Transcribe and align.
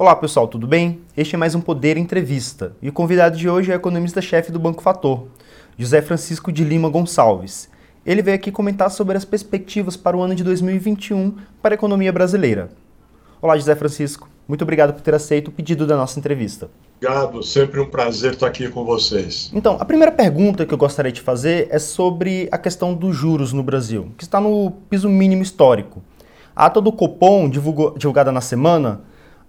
Olá 0.00 0.16
pessoal, 0.16 0.48
tudo 0.48 0.66
bem? 0.66 1.02
Este 1.14 1.34
é 1.34 1.38
mais 1.38 1.54
um 1.54 1.60
Poder 1.60 1.98
Entrevista 1.98 2.74
e 2.80 2.88
o 2.88 2.92
convidado 2.92 3.36
de 3.36 3.50
hoje 3.50 3.70
é 3.70 3.74
o 3.74 3.76
economista-chefe 3.76 4.50
do 4.50 4.58
Banco 4.58 4.82
Fator, 4.82 5.26
José 5.76 6.00
Francisco 6.00 6.50
de 6.50 6.64
Lima 6.64 6.88
Gonçalves. 6.88 7.68
Ele 8.06 8.22
veio 8.22 8.34
aqui 8.34 8.50
comentar 8.50 8.90
sobre 8.90 9.18
as 9.18 9.26
perspectivas 9.26 9.98
para 9.98 10.16
o 10.16 10.22
ano 10.22 10.34
de 10.34 10.42
2021 10.42 11.36
para 11.60 11.74
a 11.74 11.76
economia 11.76 12.10
brasileira. 12.10 12.70
Olá, 13.42 13.58
José 13.58 13.74
Francisco. 13.74 14.26
Muito 14.48 14.62
obrigado 14.62 14.94
por 14.94 15.02
ter 15.02 15.14
aceito 15.14 15.48
o 15.48 15.52
pedido 15.52 15.86
da 15.86 15.98
nossa 15.98 16.18
entrevista. 16.18 16.70
Obrigado, 16.96 17.42
sempre 17.42 17.78
um 17.78 17.86
prazer 17.86 18.32
estar 18.32 18.46
aqui 18.46 18.70
com 18.70 18.86
vocês. 18.86 19.50
Então, 19.52 19.76
a 19.78 19.84
primeira 19.84 20.10
pergunta 20.10 20.64
que 20.64 20.72
eu 20.72 20.78
gostaria 20.78 21.12
de 21.12 21.20
fazer 21.20 21.68
é 21.70 21.78
sobre 21.78 22.48
a 22.50 22.56
questão 22.56 22.94
dos 22.94 23.14
juros 23.14 23.52
no 23.52 23.62
Brasil, 23.62 24.12
que 24.16 24.24
está 24.24 24.40
no 24.40 24.70
piso 24.88 25.10
mínimo 25.10 25.42
histórico. 25.42 26.02
A 26.56 26.64
ata 26.64 26.80
do 26.80 26.90
Copom, 26.90 27.50
divulgada 27.50 28.32
na 28.32 28.40
semana, 28.40 29.02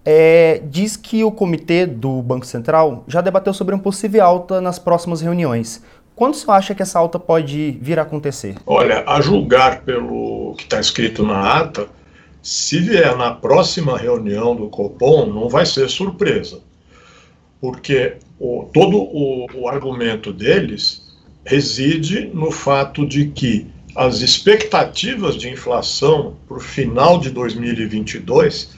é, 0.04 0.60
diz 0.64 0.96
que 0.96 1.22
o 1.22 1.30
comitê 1.30 1.86
do 1.86 2.22
Banco 2.22 2.46
Central 2.46 3.04
já 3.06 3.20
debateu 3.20 3.54
sobre 3.54 3.74
uma 3.74 3.82
possível 3.82 4.24
alta 4.24 4.60
nas 4.60 4.78
próximas 4.78 5.20
reuniões. 5.20 5.82
Quando 6.14 6.34
você 6.34 6.50
acha 6.50 6.74
que 6.74 6.82
essa 6.82 6.98
alta 6.98 7.18
pode 7.18 7.78
vir 7.80 7.98
a 7.98 8.02
acontecer? 8.02 8.56
Olha, 8.66 9.04
a 9.06 9.20
julgar 9.20 9.82
pelo 9.82 10.54
que 10.56 10.64
está 10.64 10.78
escrito 10.78 11.24
na 11.24 11.58
ata, 11.58 11.88
se 12.42 12.78
vier 12.80 13.16
na 13.16 13.32
próxima 13.32 13.96
reunião 13.96 14.54
do 14.54 14.68
Copom, 14.68 15.26
não 15.26 15.48
vai 15.48 15.64
ser 15.64 15.88
surpresa. 15.88 16.60
Porque 17.60 18.16
o, 18.38 18.68
todo 18.72 18.98
o, 18.98 19.46
o 19.54 19.68
argumento 19.68 20.32
deles 20.32 21.02
reside 21.44 22.30
no 22.34 22.50
fato 22.50 23.06
de 23.06 23.26
que 23.26 23.66
as 23.94 24.20
expectativas 24.20 25.36
de 25.36 25.48
inflação 25.48 26.36
para 26.48 26.56
o 26.56 26.60
final 26.60 27.18
de 27.18 27.30
2022 27.30 28.70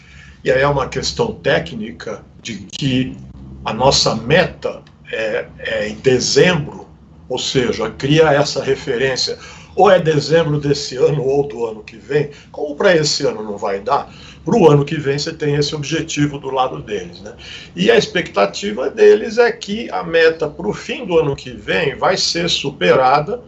e 0.45 0.53
aí 0.53 0.61
é 0.61 0.69
uma 0.69 0.89
questão 0.89 1.33
técnica 1.33 2.23
de 2.43 2.57
que 2.57 3.17
a 3.65 3.73
nossa 3.73 4.15
meta 4.15 4.83
é, 5.11 5.47
é 5.59 5.89
em 5.89 5.95
dezembro, 5.95 6.87
ou 7.29 7.39
seja, 7.39 7.91
cria 7.91 8.31
essa 8.31 8.63
referência 8.63 9.39
ou 9.75 9.91
é 9.91 9.99
dezembro 9.99 10.61
desse 10.61 10.97
ano 10.97 11.23
ou 11.25 11.49
do 11.49 11.67
ano 11.67 11.83
que 11.83 11.97
vem, 11.97 12.31
como 12.53 12.77
para 12.77 12.95
esse 12.95 13.27
ano 13.27 13.43
não 13.43 13.57
vai 13.57 13.81
dar, 13.81 14.13
para 14.45 14.57
o 14.57 14.71
ano 14.71 14.85
que 14.85 14.97
vem 14.97 15.19
você 15.19 15.33
tem 15.33 15.55
esse 15.55 15.75
objetivo 15.75 16.39
do 16.39 16.51
lado 16.51 16.81
deles. 16.83 17.21
Né? 17.21 17.35
E 17.75 17.91
a 17.91 17.97
expectativa 17.97 18.91
deles 18.91 19.39
é 19.39 19.51
que 19.51 19.91
a 19.91 20.05
meta 20.05 20.49
para 20.49 20.69
o 20.69 20.73
fim 20.73 21.05
do 21.07 21.19
ano 21.19 21.35
que 21.35 21.51
vem 21.51 21.97
vai 21.97 22.17
ser 22.17 22.49
superada, 22.49 23.43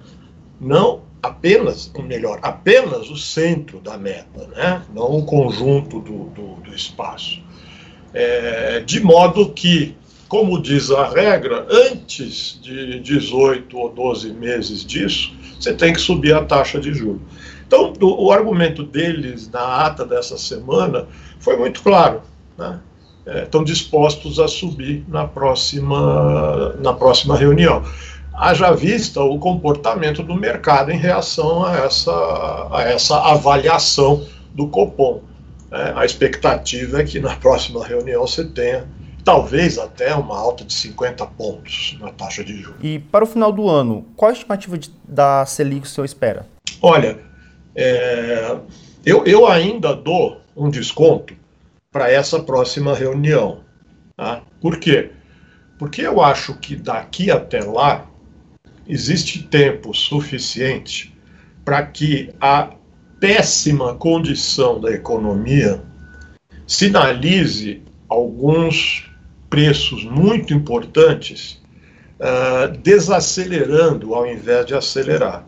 não 0.61 1.03
apenas, 1.27 1.91
ou 1.95 2.03
melhor, 2.03 2.39
apenas 2.43 3.11
o 3.11 3.17
centro 3.17 3.81
da 3.81 3.99
meta, 3.99 4.47
né? 4.55 4.83
não 4.95 5.19
o 5.19 5.25
conjunto 5.25 6.01
do, 6.01 6.25
do, 6.31 6.55
do 6.57 6.75
espaço. 6.75 7.41
É, 8.15 8.81
de 8.81 9.01
modo 9.01 9.51
que, 9.51 9.95
como 10.29 10.61
diz 10.61 10.91
a 10.91 11.09
regra, 11.09 11.67
antes 11.71 12.59
de 12.63 13.01
18 13.01 13.77
ou 13.77 13.93
12 13.93 14.33
meses 14.33 14.85
disso, 14.85 15.35
você 15.59 15.75
tem 15.75 15.93
que 15.93 16.01
subir 16.01 16.35
a 16.35 16.45
taxa 16.45 16.81
de 16.81 16.93
juros. 16.95 17.21
Então, 17.67 17.93
do, 17.93 18.21
o 18.21 18.31
argumento 18.31 18.83
deles 18.83 19.51
na 19.51 19.87
ata 19.87 20.05
dessa 20.05 20.39
semana 20.39 21.07
foi 21.41 21.57
muito 21.57 21.83
claro. 21.83 22.23
Né? 22.57 22.81
É, 23.27 23.43
estão 23.43 23.65
dispostos 23.65 24.39
a 24.39 24.47
subir 24.47 25.05
na 25.09 25.27
próxima, 25.27 26.75
na 26.81 26.93
próxima 26.93 27.37
reunião 27.37 27.83
haja 28.37 28.73
vista 28.73 29.23
o 29.23 29.39
comportamento 29.39 30.23
do 30.23 30.35
mercado 30.35 30.91
em 30.91 30.99
reação 30.99 31.65
a 31.65 31.77
essa, 31.77 32.69
a 32.71 32.83
essa 32.83 33.17
avaliação 33.17 34.27
do 34.55 34.69
Copom. 34.69 35.23
É, 35.73 35.95
a 35.97 36.05
expectativa 36.05 37.01
é 37.01 37.05
que 37.05 37.19
na 37.19 37.35
próxima 37.37 37.85
reunião 37.85 38.27
você 38.27 38.45
tenha 38.45 38.87
talvez 39.25 39.79
até 39.79 40.15
uma 40.15 40.39
alta 40.39 40.65
de 40.65 40.73
50 40.73 41.27
pontos 41.27 41.97
na 42.01 42.13
taxa 42.13 42.45
de 42.45 42.57
juros. 42.63 42.79
E 42.83 43.01
para 43.01 43.25
o 43.25 43.27
final 43.27 43.51
do 43.51 43.69
ano, 43.69 44.07
qual 44.15 44.31
a 44.31 44.33
estimativa 44.33 44.79
de, 44.79 44.91
da 45.09 45.45
Selic 45.45 45.87
o 45.87 45.91
senhor 45.91 46.05
espera? 46.05 46.47
Olha, 46.81 47.19
é, 47.75 48.57
eu, 49.05 49.25
eu 49.25 49.47
ainda 49.47 49.95
dou 49.95 50.41
um 50.57 50.71
desconto 50.71 51.35
para 51.91 52.11
essa 52.11 52.39
próxima 52.39 52.95
reunião. 52.95 53.61
Tá? 54.17 54.43
Por 54.61 54.79
quê? 54.79 55.11
Porque 55.79 56.03
eu 56.03 56.23
acho 56.23 56.55
que 56.55 56.77
daqui 56.77 57.31
até 57.31 57.61
lá 57.61 58.07
existe 58.89 59.43
tempo 59.43 59.93
suficiente 59.93 61.15
para 61.65 61.85
que 61.85 62.31
a 62.41 62.71
péssima 63.21 63.95
condição 63.95 64.81
da 64.81 64.93
economia 64.93 65.83
sinalize 66.67 67.83
alguns 68.09 69.11
preços 69.49 70.05
muito 70.05 70.53
importantes 70.53 71.61
uh, 72.21 72.77
desacelerando 72.79 74.15
ao 74.15 74.27
invés 74.27 74.67
de 74.67 74.75
acelerar. 74.75 75.47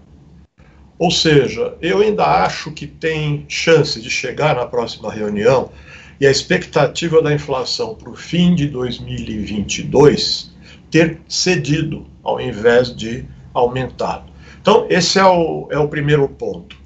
Ou 0.99 1.10
seja, 1.10 1.76
eu 1.81 2.00
ainda 2.00 2.25
acho 2.25 2.72
que 2.72 2.87
tem 2.87 3.44
chance 3.49 4.00
de 4.00 4.10
chegar 4.10 4.56
na 4.56 4.66
próxima 4.66 5.12
reunião 5.12 5.70
e 6.20 6.26
a 6.26 6.31
expectativa 6.31 7.22
da 7.22 7.32
inflação 7.32 7.94
para 7.94 8.10
o 8.10 8.16
fim 8.16 8.55
de 8.55 8.66
2022 8.66 10.47
ter 10.91 11.21
cedido 11.28 12.06
ao 12.22 12.41
invés 12.41 12.94
de 12.94 13.25
aumentado. 13.54 14.31
Então, 14.60 14.87
esse 14.88 15.19
é 15.19 15.25
o, 15.25 15.69
é 15.71 15.78
o 15.78 15.88
primeiro 15.88 16.28
ponto. 16.28 16.76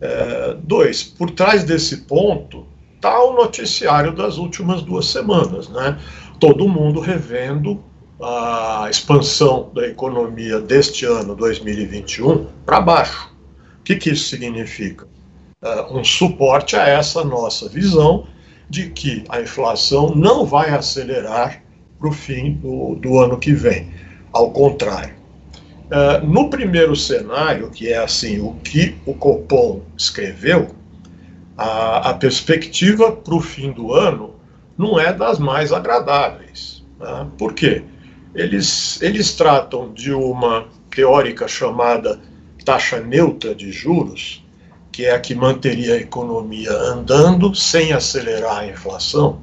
É, 0.00 0.56
dois, 0.62 1.02
por 1.02 1.30
trás 1.30 1.62
desse 1.62 1.98
ponto 1.98 2.66
está 2.96 3.22
o 3.22 3.34
noticiário 3.34 4.12
das 4.12 4.36
últimas 4.36 4.82
duas 4.82 5.06
semanas. 5.06 5.68
Né? 5.68 5.98
Todo 6.38 6.68
mundo 6.68 7.00
revendo 7.00 7.82
a 8.22 8.88
expansão 8.90 9.70
da 9.74 9.86
economia 9.86 10.60
deste 10.60 11.06
ano, 11.06 11.34
2021, 11.34 12.46
para 12.66 12.80
baixo. 12.80 13.34
O 13.80 13.82
que, 13.82 13.96
que 13.96 14.10
isso 14.10 14.28
significa? 14.28 15.06
É, 15.62 15.82
um 15.90 16.04
suporte 16.04 16.76
a 16.76 16.86
essa 16.86 17.24
nossa 17.24 17.68
visão 17.68 18.26
de 18.68 18.90
que 18.90 19.24
a 19.28 19.40
inflação 19.40 20.14
não 20.14 20.44
vai 20.44 20.70
acelerar 20.70 21.62
para 22.00 22.08
o 22.08 22.12
fim 22.12 22.54
do, 22.54 22.94
do 22.96 23.18
ano 23.18 23.38
que 23.38 23.52
vem. 23.52 23.92
Ao 24.32 24.50
contrário. 24.50 25.14
Uh, 25.86 26.24
no 26.26 26.48
primeiro 26.48 26.96
cenário, 26.96 27.70
que 27.70 27.92
é 27.92 27.98
assim, 27.98 28.40
o 28.40 28.54
que 28.64 28.96
o 29.04 29.12
Copom 29.12 29.82
escreveu, 29.96 30.74
a, 31.56 32.10
a 32.10 32.14
perspectiva 32.14 33.12
para 33.12 33.34
o 33.34 33.40
fim 33.40 33.70
do 33.70 33.92
ano 33.92 34.34
não 34.78 34.98
é 34.98 35.12
das 35.12 35.38
mais 35.38 35.72
agradáveis. 35.72 36.82
Né? 36.98 37.26
Por 37.36 37.52
quê? 37.52 37.82
Eles, 38.34 39.02
eles 39.02 39.34
tratam 39.34 39.92
de 39.92 40.12
uma 40.12 40.66
teórica 40.88 41.46
chamada 41.46 42.18
taxa 42.64 43.00
neutra 43.00 43.54
de 43.54 43.72
juros, 43.72 44.44
que 44.92 45.04
é 45.04 45.12
a 45.12 45.20
que 45.20 45.34
manteria 45.34 45.94
a 45.94 45.98
economia 45.98 46.72
andando 46.72 47.54
sem 47.54 47.92
acelerar 47.92 48.58
a 48.58 48.66
inflação. 48.66 49.40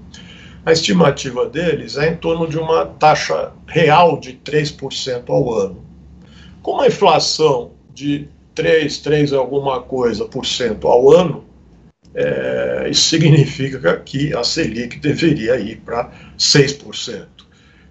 A 0.67 0.73
estimativa 0.73 1.45
deles 1.47 1.95
é 1.95 2.09
em 2.09 2.17
torno 2.17 2.45
de 2.45 2.59
uma 2.59 2.85
taxa 2.85 3.53
real 3.66 4.19
de 4.19 4.33
3% 4.33 5.23
ao 5.29 5.53
ano. 5.53 5.81
Com 6.61 6.73
uma 6.73 6.88
inflação 6.88 7.72
de 7.94 8.28
3, 8.53 8.97
3 8.97 9.31
alguma 9.31 9.81
coisa 9.81 10.25
por 10.25 10.45
cento 10.45 10.89
ao 10.89 11.09
ano, 11.09 11.45
é, 12.13 12.89
isso 12.91 13.03
significa 13.07 13.95
que 13.95 14.35
a 14.35 14.44
Selic 14.44 15.00
deveria 15.00 15.57
ir 15.57 15.77
para 15.77 16.11
6%. 16.38 17.27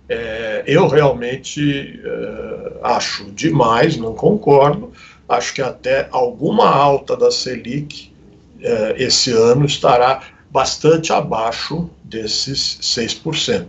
É, 0.06 0.62
eu 0.66 0.86
realmente 0.86 1.98
é, 2.04 2.72
acho 2.82 3.30
demais, 3.30 3.96
não 3.96 4.14
concordo. 4.14 4.92
Acho 5.26 5.54
que 5.54 5.62
até 5.62 6.08
alguma 6.10 6.68
alta 6.68 7.16
da 7.16 7.30
Selic 7.30 8.12
é, 8.60 8.96
esse 8.98 9.32
ano 9.32 9.64
estará 9.64 10.24
bastante 10.50 11.10
abaixo 11.10 11.90
desses 12.08 12.78
6%. 12.80 13.66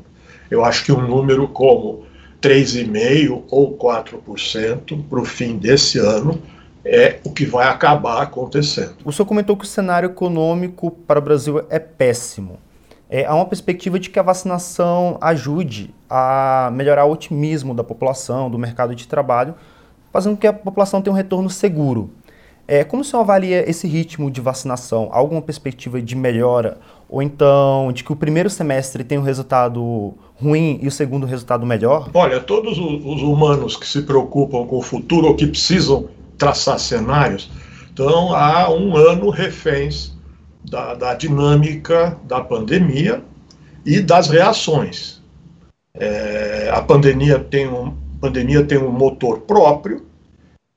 Eu 0.49 0.63
acho 0.63 0.85
que 0.85 0.91
um 0.91 1.05
número 1.05 1.47
como 1.47 2.05
3,5% 2.41 3.43
ou 3.49 3.77
4% 3.77 5.03
para 5.09 5.19
o 5.19 5.25
fim 5.25 5.57
desse 5.57 5.99
ano 5.99 6.41
é 6.85 7.19
o 7.23 7.31
que 7.31 7.45
vai 7.45 7.67
acabar 7.67 8.21
acontecendo. 8.21 8.95
O 9.03 9.11
senhor 9.11 9.25
comentou 9.25 9.57
que 9.57 9.65
o 9.65 9.67
cenário 9.67 10.07
econômico 10.07 10.91
para 10.91 11.19
o 11.19 11.21
Brasil 11.21 11.65
é 11.69 11.79
péssimo. 11.79 12.59
É, 13.09 13.25
há 13.25 13.33
uma 13.33 13.45
perspectiva 13.45 13.99
de 13.99 14.09
que 14.09 14.19
a 14.19 14.23
vacinação 14.23 15.17
ajude 15.19 15.93
a 16.09 16.69
melhorar 16.73 17.05
o 17.05 17.11
otimismo 17.11 17.73
da 17.73 17.83
população, 17.83 18.49
do 18.49 18.57
mercado 18.57 18.93
de 18.93 19.07
trabalho, 19.07 19.55
fazendo 20.11 20.35
com 20.35 20.41
que 20.41 20.47
a 20.47 20.53
população 20.53 21.01
tenha 21.01 21.13
um 21.13 21.17
retorno 21.17 21.49
seguro. 21.49 22.09
É, 22.67 22.83
como 22.83 23.01
o 23.01 23.05
senhor 23.05 23.21
avalia 23.21 23.69
esse 23.69 23.87
ritmo 23.87 24.29
de 24.29 24.41
vacinação? 24.41 25.09
Há 25.11 25.17
alguma 25.17 25.41
perspectiva 25.41 26.01
de 26.01 26.15
melhora? 26.15 26.79
Ou 27.09 27.21
então 27.21 27.91
de 27.93 28.03
que 28.03 28.11
o 28.11 28.15
primeiro 28.15 28.49
semestre 28.49 29.03
tem 29.03 29.17
um 29.17 29.23
resultado 29.23 30.13
ruim 30.35 30.79
e 30.81 30.87
o 30.87 30.91
segundo 30.91 31.25
resultado 31.25 31.65
melhor? 31.65 32.09
Olha, 32.13 32.39
todos 32.39 32.77
os 32.77 33.21
humanos 33.21 33.75
que 33.75 33.87
se 33.87 34.01
preocupam 34.01 34.65
com 34.65 34.77
o 34.77 34.81
futuro 34.81 35.27
ou 35.27 35.35
que 35.35 35.47
precisam 35.47 36.09
traçar 36.37 36.79
cenários 36.79 37.49
estão 37.87 38.33
há 38.35 38.69
um 38.69 38.95
ano 38.95 39.29
reféns 39.29 40.15
da, 40.69 40.93
da 40.93 41.13
dinâmica 41.13 42.17
da 42.25 42.41
pandemia 42.41 43.23
e 43.85 44.01
das 44.01 44.29
reações. 44.29 45.21
É, 45.93 46.69
a 46.71 46.81
pandemia 46.81 47.39
tem, 47.39 47.67
um, 47.67 47.95
pandemia 48.21 48.63
tem 48.63 48.77
um 48.77 48.91
motor 48.91 49.39
próprio, 49.39 50.05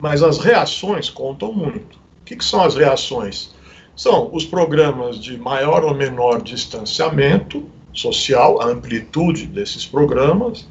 mas 0.00 0.22
as 0.22 0.38
reações 0.38 1.10
contam 1.10 1.52
muito. 1.52 1.96
O 1.96 2.24
que, 2.24 2.36
que 2.36 2.44
são 2.44 2.62
as 2.62 2.74
reações? 2.74 3.54
São 3.96 4.30
os 4.32 4.44
programas 4.44 5.18
de 5.18 5.36
maior 5.38 5.84
ou 5.84 5.94
menor 5.94 6.42
distanciamento 6.42 7.64
social, 7.92 8.60
a 8.60 8.66
amplitude 8.66 9.46
desses 9.46 9.84
programas. 9.84 10.66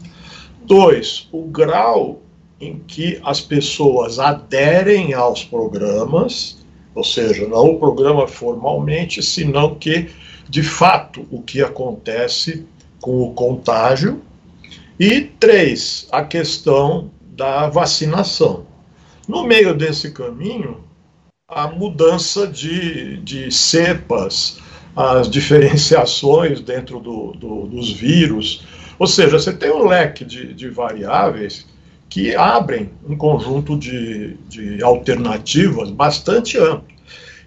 Dois, 0.64 1.28
o 1.32 1.44
grau 1.44 2.22
em 2.60 2.80
que 2.88 3.20
as 3.24 3.40
pessoas 3.40 4.20
aderem 4.20 5.14
aos 5.14 5.44
programas, 5.44 6.58
ou 6.94 7.04
seja, 7.04 7.48
não 7.48 7.66
o 7.66 7.80
programa 7.80 8.28
formalmente, 8.28 9.24
senão 9.24 9.76
que, 9.76 10.10
de 10.50 10.64
fato, 10.64 11.26
o 11.32 11.42
que 11.42 11.62
acontece 11.62 12.66
com 13.00 13.22
o 13.22 13.34
contágio. 13.34 14.22
E 15.00 15.22
três, 15.22 16.08
a 16.12 16.24
questão 16.24 17.10
da 17.22 17.70
vacinação. 17.70 18.66
No 19.28 19.44
meio 19.44 19.74
desse 19.74 20.12
caminho, 20.12 20.84
a 21.50 21.68
mudança 21.68 22.46
de, 22.46 23.18
de 23.18 23.52
cepas, 23.52 24.60
as 24.96 25.30
diferenciações 25.30 26.62
dentro 26.62 27.00
do, 27.00 27.32
do, 27.32 27.66
dos 27.66 27.92
vírus. 27.92 28.64
Ou 29.00 29.08
seja, 29.08 29.40
você 29.40 29.54
tem 29.54 29.72
um 29.72 29.88
leque 29.88 30.24
de, 30.24 30.54
de 30.54 30.70
variáveis 30.70 31.66
que 32.08 32.36
abrem 32.36 32.92
um 33.08 33.18
conjunto 33.18 33.78
de, 33.78 34.36
de 34.48 34.84
alternativas 34.84 35.90
bastante 35.90 36.58
amplo. 36.58 36.88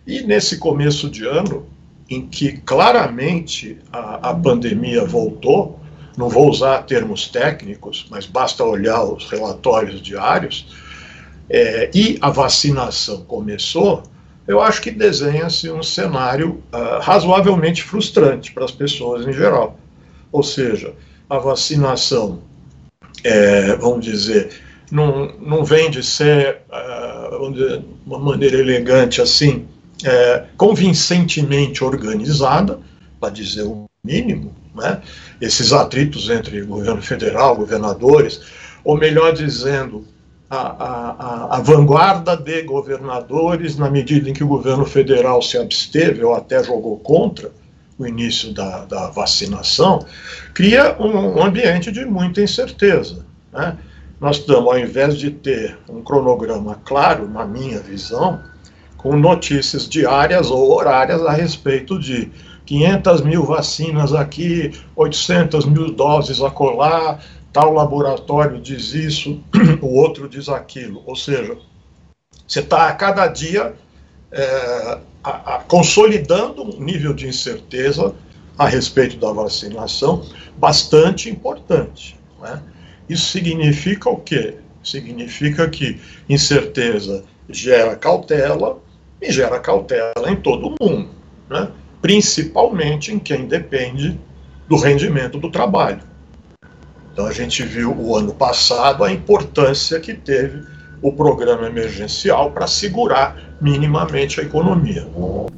E 0.07 0.23
nesse 0.23 0.59
começo 0.59 1.09
de 1.09 1.25
ano, 1.25 1.67
em 2.11 2.27
que 2.27 2.53
claramente 2.59 3.79
a, 3.93 4.31
a 4.31 4.35
pandemia 4.35 5.05
voltou, 5.05 5.79
não 6.17 6.29
vou 6.29 6.49
usar 6.49 6.83
termos 6.83 7.29
técnicos, 7.29 8.07
mas 8.11 8.27
basta 8.27 8.65
olhar 8.65 9.03
os 9.05 9.31
relatórios 9.31 10.01
diários, 10.01 10.67
é, 11.53 11.91
e 11.95 12.19
a 12.21 12.31
vacinação 12.31 13.23
começou, 13.25 14.03
eu 14.49 14.61
acho 14.61 14.81
que 14.81 14.91
desenha-se 14.91 15.71
um 15.71 15.83
cenário 15.83 16.63
uh, 16.73 16.99
razoavelmente 17.01 17.83
frustrante 17.83 18.53
para 18.53 18.65
as 18.65 18.73
pessoas 18.73 19.27
em 19.27 19.33
geral. 19.33 19.79
Ou 20.33 20.43
seja, 20.43 20.95
a 21.31 21.39
vacinação 21.39 22.43
é, 23.25 23.77
vamos 23.77 24.05
dizer, 24.05 24.51
não, 24.91 25.33
não 25.39 25.65
vem 25.65 25.91
de 25.91 26.03
ser, 26.03 26.63
uh, 26.69 27.39
vamos 27.39 27.59
dizer, 27.59 27.83
uma 28.05 28.19
maneira 28.19 28.59
elegante 28.59 29.21
assim, 29.21 29.67
é, 30.05 30.45
convincentemente 30.57 31.85
organizada, 31.85 32.81
para 33.21 33.31
dizer 33.31 33.63
o 33.63 33.89
mínimo, 34.03 34.53
né? 34.75 35.01
esses 35.41 35.73
atritos 35.73 36.29
entre 36.29 36.63
governo 36.63 37.01
federal, 37.01 37.55
governadores, 37.55 38.41
ou 38.85 38.99
melhor 38.99 39.33
dizendo, 39.33 40.05
a, 40.55 40.59
a, 40.59 41.57
a, 41.57 41.61
vanguarda 41.63 42.37
de 42.37 42.61
governadores, 42.63 43.79
na 43.79 43.89
medida 43.89 44.29
em 44.29 44.35
que 44.35 44.45
o 44.45 44.47
governo 44.47 44.85
federal 44.85 45.41
se 45.41 45.57
absteve 45.57 46.23
ou 46.23 46.35
até 46.35 46.63
jogou 46.63 46.99
contra 46.99 47.51
o 47.99 48.07
início 48.07 48.53
da, 48.53 48.85
da 48.85 49.07
vacinação, 49.09 50.05
cria 50.53 50.95
um, 51.01 51.39
um 51.39 51.43
ambiente 51.43 51.91
de 51.91 52.05
muita 52.05 52.43
incerteza. 52.43 53.25
Né? 53.51 53.79
Nós 54.21 54.37
estamos, 54.37 54.71
ao 54.71 54.79
invés 54.79 55.17
de 55.17 55.31
ter 55.31 55.79
um 55.89 56.03
cronograma 56.03 56.79
claro, 56.85 57.27
na 57.31 57.47
minha 57.47 57.81
visão, 57.81 58.43
com 58.99 59.17
notícias 59.17 59.89
diárias 59.89 60.51
ou 60.51 60.71
horárias 60.71 61.25
a 61.25 61.33
respeito 61.33 61.99
de 61.99 62.31
500 62.67 63.23
mil 63.23 63.43
vacinas 63.45 64.13
aqui, 64.13 64.71
800 64.95 65.65
mil 65.65 65.93
doses 65.93 66.43
a 66.43 66.51
colar, 66.51 67.21
tal 67.53 67.73
laboratório 67.73 68.61
diz 68.61 68.95
isso, 68.95 69.43
o 69.83 69.95
outro 69.95 70.29
diz 70.29 70.49
aquilo. 70.49 71.03
Ou 71.07 71.15
seja, 71.15 71.57
você 72.47 72.61
está 72.61 72.89
a 72.89 72.95
cada 72.95 73.27
dia 73.27 73.75
é, 74.31 74.99
a, 75.23 75.57
a, 75.57 75.59
consolidando 75.61 76.63
um 76.63 76.83
nível 76.83 77.13
de 77.13 77.29
incerteza 77.29 78.15
a 78.59 78.67
respeito 78.67 79.17
da 79.17 79.33
vacinação 79.33 80.27
bastante 80.57 81.29
importante. 81.29 82.19
Né? 82.41 82.63
Isso 83.09 83.27
significa 83.27 84.09
o 84.09 84.17
quê? 84.17 84.57
Significa 84.83 85.69
que 85.69 86.01
incerteza 86.29 87.25
gera 87.49 87.95
cautela 87.95 88.79
e 89.21 89.31
gera 89.31 89.61
cautela 89.61 90.29
em 90.29 90.37
todo 90.37 90.75
mundo, 90.81 91.11
né? 91.49 91.71
principalmente 92.01 93.13
em 93.13 93.19
quem 93.19 93.47
depende 93.47 94.19
do 94.69 94.77
rendimento 94.77 95.39
do 95.39 95.51
trabalho. 95.51 96.12
Então 97.13 97.27
a 97.27 97.33
gente 97.33 97.63
viu 97.63 97.95
o 97.97 98.17
ano 98.17 98.33
passado 98.33 99.05
a 99.05 99.13
importância 99.13 100.01
que 100.01 100.15
teve 100.15 100.63
o 101.03 101.13
programa 101.13 101.67
emergencial 101.67 102.53
para 102.53 102.67
segurar 102.67 103.37
minimamente 103.61 104.41
a 104.41 104.45
economia. 104.45 105.07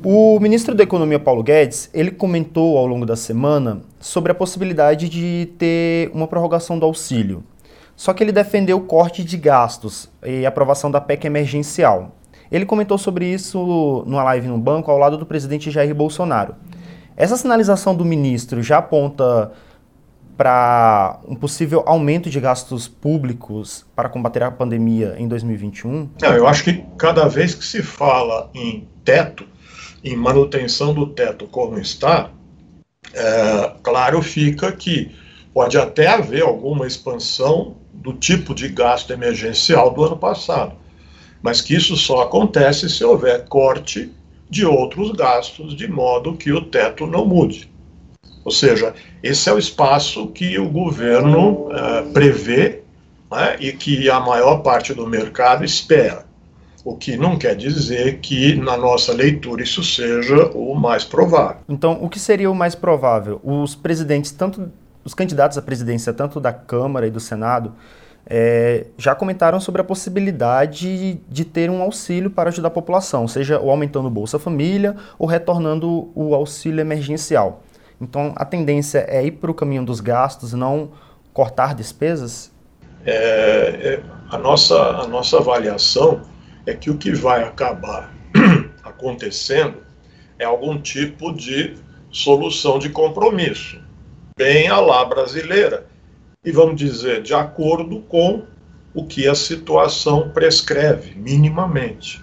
O 0.03 0.41
ministro 0.41 0.75
da 0.75 0.83
Economia 0.83 1.19
Paulo 1.19 1.43
Guedes, 1.43 1.89
ele 1.95 2.11
comentou 2.11 2.77
ao 2.77 2.87
longo 2.87 3.07
da 3.07 3.15
semana 3.15 3.83
sobre 4.01 4.33
a 4.33 4.35
possibilidade 4.35 5.09
de 5.09 5.49
ter 5.59 6.11
uma 6.13 6.27
prorrogação 6.27 6.79
do 6.79 6.87
auxílio. 6.87 7.45
Só 7.95 8.13
que 8.13 8.25
ele 8.25 8.33
defendeu 8.33 8.79
o 8.79 8.83
corte 8.83 9.23
de 9.23 9.37
gastos 9.37 10.09
e 10.25 10.45
aprovação 10.45 10.91
da 10.91 11.01
PEC 11.01 11.27
emergencial. 11.27 12.17
Ele 12.51 12.67
comentou 12.67 12.99
sobre 12.99 13.27
isso 13.27 14.05
numa 14.07 14.25
live 14.25 14.49
no 14.49 14.59
banco 14.59 14.91
ao 14.91 14.99
lado 14.99 15.17
do 15.17 15.25
presidente 15.25 15.71
Jair 15.71 15.95
Bolsonaro. 15.95 16.55
Essa 17.17 17.37
sinalização 17.37 17.95
do 17.95 18.05
ministro 18.05 18.63
já 18.63 18.79
aponta 18.79 19.53
para 20.37 21.21
um 21.27 21.35
possível 21.35 21.83
aumento 21.87 22.29
de 22.29 22.41
gastos 22.41 22.89
públicos 22.89 23.87
para 23.95 24.09
combater 24.09 24.43
a 24.43 24.51
pandemia 24.51 25.15
em 25.19 25.29
2021? 25.29 26.11
Não, 26.21 26.33
eu 26.33 26.47
acho 26.47 26.65
que 26.65 26.85
cada 26.99 27.29
vez 27.29 27.55
que 27.55 27.65
se 27.65 27.83
fala 27.83 28.51
em 28.55 28.89
teto, 29.05 29.47
em 30.03 30.17
manutenção 30.17 30.93
do 30.93 31.07
teto 31.07 31.47
como 31.47 31.79
está, 31.79 32.31
é, 33.13 33.73
claro 33.83 34.21
fica 34.23 34.73
que 34.73 35.15
pode 35.53 35.79
até 35.79 36.09
haver 36.09 36.43
alguma 36.43 36.87
expansão 36.87 37.77
do 37.93 38.13
tipo 38.13 38.55
de 38.55 38.69
gasto 38.69 39.13
emergencial 39.13 39.93
do 39.95 40.05
ano 40.05 40.17
passado, 40.17 40.73
mas 41.41 41.61
que 41.61 41.75
isso 41.75 41.97
só 41.97 42.23
acontece 42.23 42.91
se 42.91 43.05
houver 43.05 43.47
corte 43.47 44.13
de 44.51 44.67
outros 44.67 45.13
gastos, 45.13 45.75
de 45.75 45.89
modo 45.89 46.37
que 46.37 46.53
o 46.53 46.61
teto 46.61 47.07
não 47.07 47.25
mude. 47.25 47.73
Ou 48.45 48.51
seja, 48.51 48.95
esse 49.23 49.49
é 49.49 49.53
o 49.53 49.59
espaço 49.59 50.29
que 50.29 50.59
o 50.59 50.69
governo 50.69 51.69
uh, 51.69 52.13
prevê 52.13 52.81
né, 53.31 53.57
e 53.59 53.73
que 53.73 54.11
a 54.11 54.21
maior 54.21 54.59
parte 54.59 54.93
do 54.93 55.07
mercado 55.07 55.65
espera. 55.65 56.27
O 56.85 56.95
que 56.95 57.17
não 57.17 57.39
quer 57.39 57.57
dizer 57.57 58.19
que, 58.19 58.55
na 58.57 58.77
nossa 58.77 59.13
leitura, 59.15 59.63
isso 59.63 59.83
seja 59.83 60.51
o 60.55 60.75
mais 60.75 61.03
provável. 61.03 61.63
Então, 61.67 61.99
o 62.03 62.11
que 62.11 62.21
seria 62.21 62.51
o 62.51 62.55
mais 62.55 62.75
provável? 62.75 63.41
Os 63.43 63.75
presidentes, 63.75 64.31
tanto 64.31 64.71
os 65.03 65.15
candidatos 65.15 65.57
à 65.57 65.63
presidência, 65.63 66.13
tanto 66.13 66.39
da 66.39 66.53
Câmara 66.53 67.07
e 67.07 67.11
do 67.11 67.21
Senado, 67.21 67.73
é, 68.27 68.87
já 68.97 69.15
comentaram 69.15 69.61
sobre 69.61 69.81
a 69.81 69.85
possibilidade 69.85 71.21
de 71.29 71.45
ter 71.45 71.71
um 71.71 71.83
auxílio 71.83 72.31
para 72.31 72.49
ajudar 72.49 72.69
a 72.69 72.71
população, 72.71 73.29
seja 73.29 73.61
o 73.61 73.71
aumentando 73.71 74.09
o 74.09 74.11
Bolsa 74.11 74.39
Família 74.39 74.97
ou 75.19 75.27
retornando 75.27 76.11
o 76.15 76.35
auxílio 76.35 76.81
emergencial. 76.81 77.63
Então, 78.05 78.35
a 78.37 78.45
tendência 78.45 79.07
é 79.09 79.25
ir 79.25 79.33
para 79.33 79.51
o 79.51 79.55
caminho 79.55 79.83
dos 79.83 79.99
gastos, 79.99 80.53
não 80.53 80.93
cortar 81.33 81.75
despesas? 81.75 82.53
É, 83.07 83.13
é, 83.13 84.03
a, 84.29 84.37
nossa, 84.37 84.79
a 84.79 85.07
nossa 85.07 85.39
avaliação 85.39 86.21
é 86.67 86.75
que 86.75 86.91
o 86.91 86.99
que 86.99 87.13
vai 87.13 87.43
acabar 87.43 88.13
acontecendo 88.85 89.79
é 90.39 90.45
algum 90.45 90.79
tipo 90.79 91.33
de 91.33 91.77
solução 92.11 92.79
de 92.79 92.91
compromisso, 92.91 93.81
bem 94.37 94.69
à 94.69 94.79
lá 94.79 95.03
brasileira, 95.07 95.87
e 96.45 96.53
vamos 96.53 96.77
dizer, 96.77 97.23
de 97.23 97.33
acordo 97.33 98.01
com 98.03 98.43
o 98.95 99.07
que 99.07 99.27
a 99.27 99.35
situação 99.35 100.29
prescreve, 100.29 101.15
minimamente. 101.15 102.23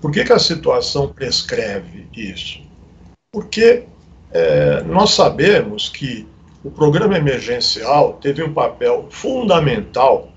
Por 0.00 0.12
que, 0.12 0.24
que 0.24 0.32
a 0.32 0.38
situação 0.38 1.12
prescreve 1.12 2.06
isso? 2.14 2.60
Porque 3.32 3.86
é, 4.30 4.82
nós 4.82 5.10
sabemos 5.10 5.88
que 5.88 6.26
o 6.64 6.70
programa 6.70 7.16
emergencial 7.16 8.14
teve 8.14 8.42
um 8.42 8.52
papel 8.52 9.06
fundamental, 9.10 10.32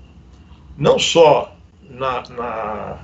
não 0.78 0.98
só 0.98 1.56
na, 1.88 2.22
na, 2.30 2.98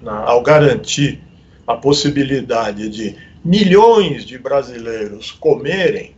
na, 0.00 0.18
ao 0.20 0.42
garantir 0.42 1.20
a 1.66 1.74
possibilidade 1.74 2.88
de 2.88 3.16
milhões 3.44 4.24
de 4.24 4.38
brasileiros 4.38 5.32
comerem, 5.32 6.14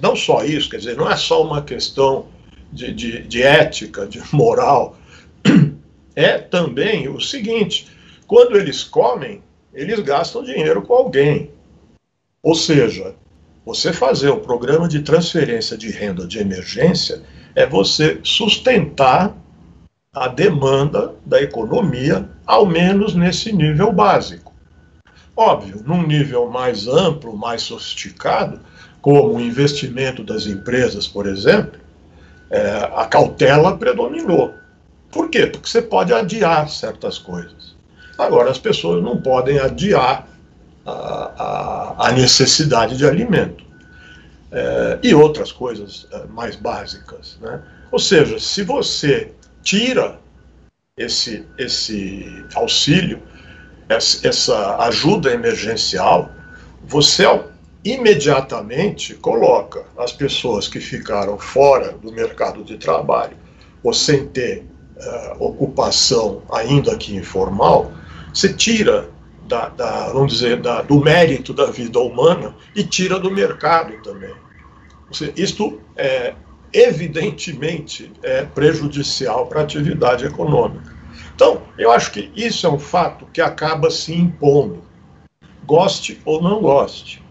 não 0.00 0.14
só 0.14 0.44
isso, 0.44 0.70
quer 0.70 0.78
dizer, 0.78 0.96
não 0.96 1.10
é 1.10 1.16
só 1.16 1.42
uma 1.42 1.62
questão 1.62 2.26
de, 2.72 2.92
de, 2.92 3.22
de 3.22 3.42
ética, 3.42 4.06
de 4.06 4.22
moral, 4.32 4.96
é 6.14 6.38
também 6.38 7.08
o 7.08 7.20
seguinte: 7.20 7.88
quando 8.26 8.56
eles 8.56 8.84
comem, 8.84 9.42
eles 9.72 10.00
gastam 10.00 10.44
dinheiro 10.44 10.82
com 10.82 10.94
alguém. 10.94 11.50
Ou 12.42 12.54
seja, 12.54 13.14
Você 13.66 13.92
fazer 13.92 14.28
o 14.28 14.38
programa 14.38 14.86
de 14.86 15.00
transferência 15.02 15.76
de 15.76 15.90
renda 15.90 16.24
de 16.24 16.38
emergência 16.38 17.22
é 17.52 17.66
você 17.66 18.20
sustentar 18.22 19.36
a 20.14 20.28
demanda 20.28 21.16
da 21.26 21.42
economia, 21.42 22.28
ao 22.46 22.64
menos 22.64 23.16
nesse 23.16 23.52
nível 23.52 23.90
básico. 23.90 24.54
Óbvio, 25.36 25.82
num 25.84 26.06
nível 26.06 26.48
mais 26.48 26.86
amplo, 26.86 27.36
mais 27.36 27.62
sofisticado, 27.62 28.60
como 29.02 29.34
o 29.34 29.40
investimento 29.40 30.22
das 30.22 30.46
empresas, 30.46 31.08
por 31.08 31.26
exemplo, 31.26 31.80
é, 32.48 32.88
a 32.94 33.04
cautela 33.06 33.76
predominou. 33.76 34.54
Por 35.10 35.28
quê? 35.28 35.44
Porque 35.44 35.68
você 35.68 35.82
pode 35.82 36.14
adiar 36.14 36.68
certas 36.68 37.18
coisas. 37.18 37.74
Agora, 38.16 38.48
as 38.48 38.58
pessoas 38.58 39.02
não 39.02 39.20
podem 39.20 39.58
adiar 39.58 40.28
a, 40.86 41.94
a, 42.08 42.12
necessidade 42.12 42.96
de 42.96 43.06
alimento. 43.06 43.64
É, 44.52 44.98
e 45.02 45.14
outras 45.14 45.50
coisas 45.50 46.06
é, 46.12 46.24
mais 46.26 46.54
básicas. 46.54 47.36
Né? 47.40 47.60
Ou 47.90 47.98
seja, 47.98 48.38
se 48.38 48.62
você 48.62 49.32
tira 49.62 50.18
esse, 50.96 51.44
esse 51.58 52.44
auxílio, 52.54 53.20
essa 53.88 54.76
ajuda 54.84 55.32
emergencial, 55.32 56.30
você 56.84 57.24
imediatamente 57.84 59.14
coloca 59.14 59.84
as 59.96 60.12
pessoas 60.12 60.66
que 60.66 60.80
ficaram 60.80 61.38
fora 61.38 61.92
do 61.92 62.12
mercado 62.12 62.64
de 62.64 62.76
trabalho 62.78 63.36
ou 63.82 63.92
sem 63.92 64.26
ter 64.26 64.64
uh, 64.96 65.44
ocupação, 65.44 66.42
ainda 66.50 66.96
que 66.96 67.14
informal, 67.14 67.92
você 68.34 68.52
tira 68.52 69.08
da, 69.46 69.68
da 69.68 70.08
vamos 70.12 70.32
dizer, 70.32 70.60
da, 70.60 70.82
do 70.82 71.00
mérito 71.00 71.52
da 71.52 71.66
vida 71.66 71.98
humana 71.98 72.54
e 72.74 72.84
tira 72.84 73.18
do 73.18 73.30
mercado 73.30 73.94
também. 74.02 74.34
Seja, 75.12 75.32
isto 75.36 75.80
é 75.96 76.34
evidentemente 76.72 78.12
é 78.22 78.44
prejudicial 78.44 79.46
para 79.46 79.60
a 79.60 79.62
atividade 79.62 80.26
econômica. 80.26 80.94
Então, 81.34 81.62
eu 81.78 81.90
acho 81.90 82.10
que 82.12 82.30
isso 82.34 82.66
é 82.66 82.70
um 82.70 82.78
fato 82.78 83.26
que 83.32 83.40
acaba 83.40 83.90
se 83.90 84.14
impondo, 84.14 84.82
goste 85.64 86.20
ou 86.24 86.42
não 86.42 86.60
goste. 86.60 87.22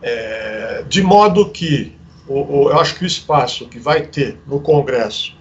É, 0.00 0.84
de 0.88 1.02
modo 1.02 1.50
que 1.50 1.96
o, 2.26 2.40
o, 2.40 2.70
eu 2.70 2.78
acho 2.78 2.96
que 2.96 3.04
o 3.04 3.06
espaço 3.06 3.68
que 3.68 3.78
vai 3.78 4.02
ter 4.02 4.38
no 4.46 4.60
Congresso, 4.60 5.36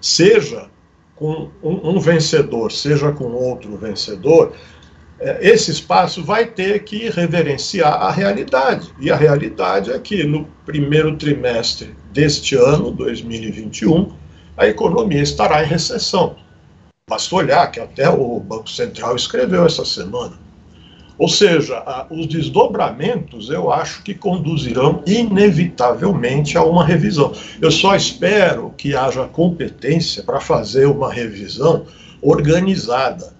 seja 0.00 0.68
com 1.14 1.50
um, 1.62 1.90
um 1.90 2.00
vencedor, 2.00 2.72
seja 2.72 3.12
com 3.12 3.24
outro 3.32 3.76
vencedor, 3.76 4.54
esse 5.40 5.70
espaço 5.70 6.24
vai 6.24 6.46
ter 6.46 6.82
que 6.84 7.10
reverenciar 7.10 7.92
a 7.92 8.10
realidade. 8.10 8.88
E 8.98 9.10
a 9.10 9.16
realidade 9.16 9.92
é 9.92 9.98
que 9.98 10.24
no 10.24 10.46
primeiro 10.64 11.16
trimestre 11.16 11.94
deste 12.12 12.56
ano, 12.56 12.90
2021, 12.90 14.12
a 14.56 14.66
economia 14.66 15.22
estará 15.22 15.62
em 15.62 15.66
recessão. 15.66 16.36
Basta 17.08 17.34
olhar 17.34 17.70
que 17.70 17.80
até 17.80 18.08
o 18.08 18.40
Banco 18.40 18.70
Central 18.70 19.14
escreveu 19.14 19.66
essa 19.66 19.84
semana. 19.84 20.38
Ou 21.18 21.28
seja, 21.28 22.06
os 22.10 22.26
desdobramentos 22.26 23.50
eu 23.50 23.70
acho 23.70 24.02
que 24.02 24.14
conduzirão 24.14 25.02
inevitavelmente 25.06 26.56
a 26.56 26.64
uma 26.64 26.82
revisão. 26.82 27.34
Eu 27.60 27.70
só 27.70 27.94
espero 27.94 28.72
que 28.74 28.96
haja 28.96 29.26
competência 29.26 30.22
para 30.22 30.40
fazer 30.40 30.86
uma 30.86 31.12
revisão 31.12 31.84
organizada. 32.22 33.34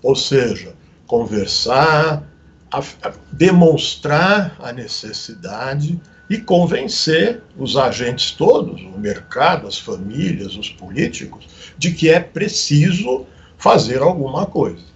Ou 0.00 0.14
seja, 0.14 0.77
conversar, 1.08 2.22
a, 2.70 2.78
a 2.78 3.12
demonstrar 3.32 4.56
a 4.60 4.72
necessidade 4.72 6.00
e 6.30 6.36
convencer 6.36 7.42
os 7.56 7.76
agentes 7.76 8.30
todos, 8.32 8.82
o 8.82 8.98
mercado, 8.98 9.66
as 9.66 9.78
famílias, 9.78 10.54
os 10.56 10.68
políticos, 10.68 11.48
de 11.76 11.92
que 11.92 12.10
é 12.10 12.20
preciso 12.20 13.26
fazer 13.56 14.02
alguma 14.02 14.44
coisa. 14.46 14.86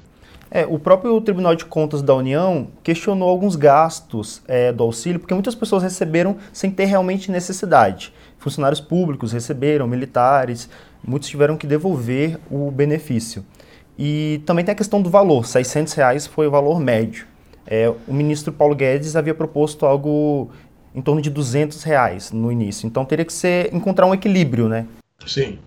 É, 0.55 0.67
o 0.67 0.79
próprio 0.79 1.19
Tribunal 1.23 1.57
de 1.57 1.65
Contas 1.65 2.03
da 2.03 2.15
União 2.15 2.69
questionou 2.83 3.31
alguns 3.31 3.57
gastos 3.57 4.43
é, 4.47 4.71
do 4.71 4.85
auxílio, 4.85 5.19
porque 5.19 5.33
muitas 5.33 5.55
pessoas 5.55 5.83
receberam 5.83 6.37
sem 6.53 6.71
ter 6.71 6.85
realmente 6.85 7.31
necessidade. 7.31 8.13
Funcionários 8.39 8.81
públicos 8.81 9.33
receberam, 9.33 9.87
militares, 9.87 10.69
muitos 11.03 11.31
tiveram 11.31 11.57
que 11.57 11.67
devolver 11.67 12.39
o 12.51 12.71
benefício. 12.71 13.43
E 13.99 14.41
também 14.47 14.65
tem 14.65 14.73
a 14.73 14.77
questão 14.77 15.03
do 15.03 15.11
valor, 15.11 15.47
600 15.47 15.93
reais 15.93 16.27
foi 16.27 16.47
o 16.47 16.51
valor 16.51 16.81
médio. 16.81 17.27
É, 17.67 17.93
o 18.09 18.13
ministro 18.13 18.53
Paulo 18.53 18.75
Guedes 18.75 19.15
havia 19.15 19.35
proposto 19.35 19.87
algo 19.87 20.51
em 20.95 21.01
torno 21.01 21.21
de 21.23 21.31
200 21.31 21.83
reais 21.83 22.33
no 22.33 22.51
início, 22.51 22.87
então 22.87 23.05
teria 23.05 23.25
que 23.25 23.33
ser 23.33 23.73
encontrar 23.75 24.07
um 24.07 24.15
equilíbrio, 24.15 24.69
né? 24.69 24.87
Sim. 25.27 25.59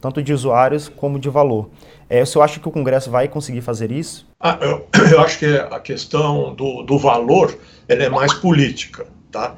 Tanto 0.00 0.22
de 0.22 0.32
usuários 0.32 0.88
como 0.88 1.18
de 1.18 1.28
valor. 1.28 1.70
É, 2.08 2.22
o 2.22 2.26
senhor 2.26 2.44
acha 2.44 2.60
que 2.60 2.68
o 2.68 2.70
Congresso 2.70 3.10
vai 3.10 3.28
conseguir 3.28 3.60
fazer 3.60 3.90
isso? 3.90 4.26
Ah, 4.38 4.58
eu, 4.60 4.86
eu, 5.12 5.20
acho 5.20 5.38
que 5.38 5.46
a 5.46 5.80
questão 5.80 6.54
do, 6.54 6.82
do 6.82 6.98
valor 6.98 7.56
ela 7.88 8.02
é 8.02 8.08
mais 8.08 8.32
política, 8.34 9.06
tá? 9.30 9.54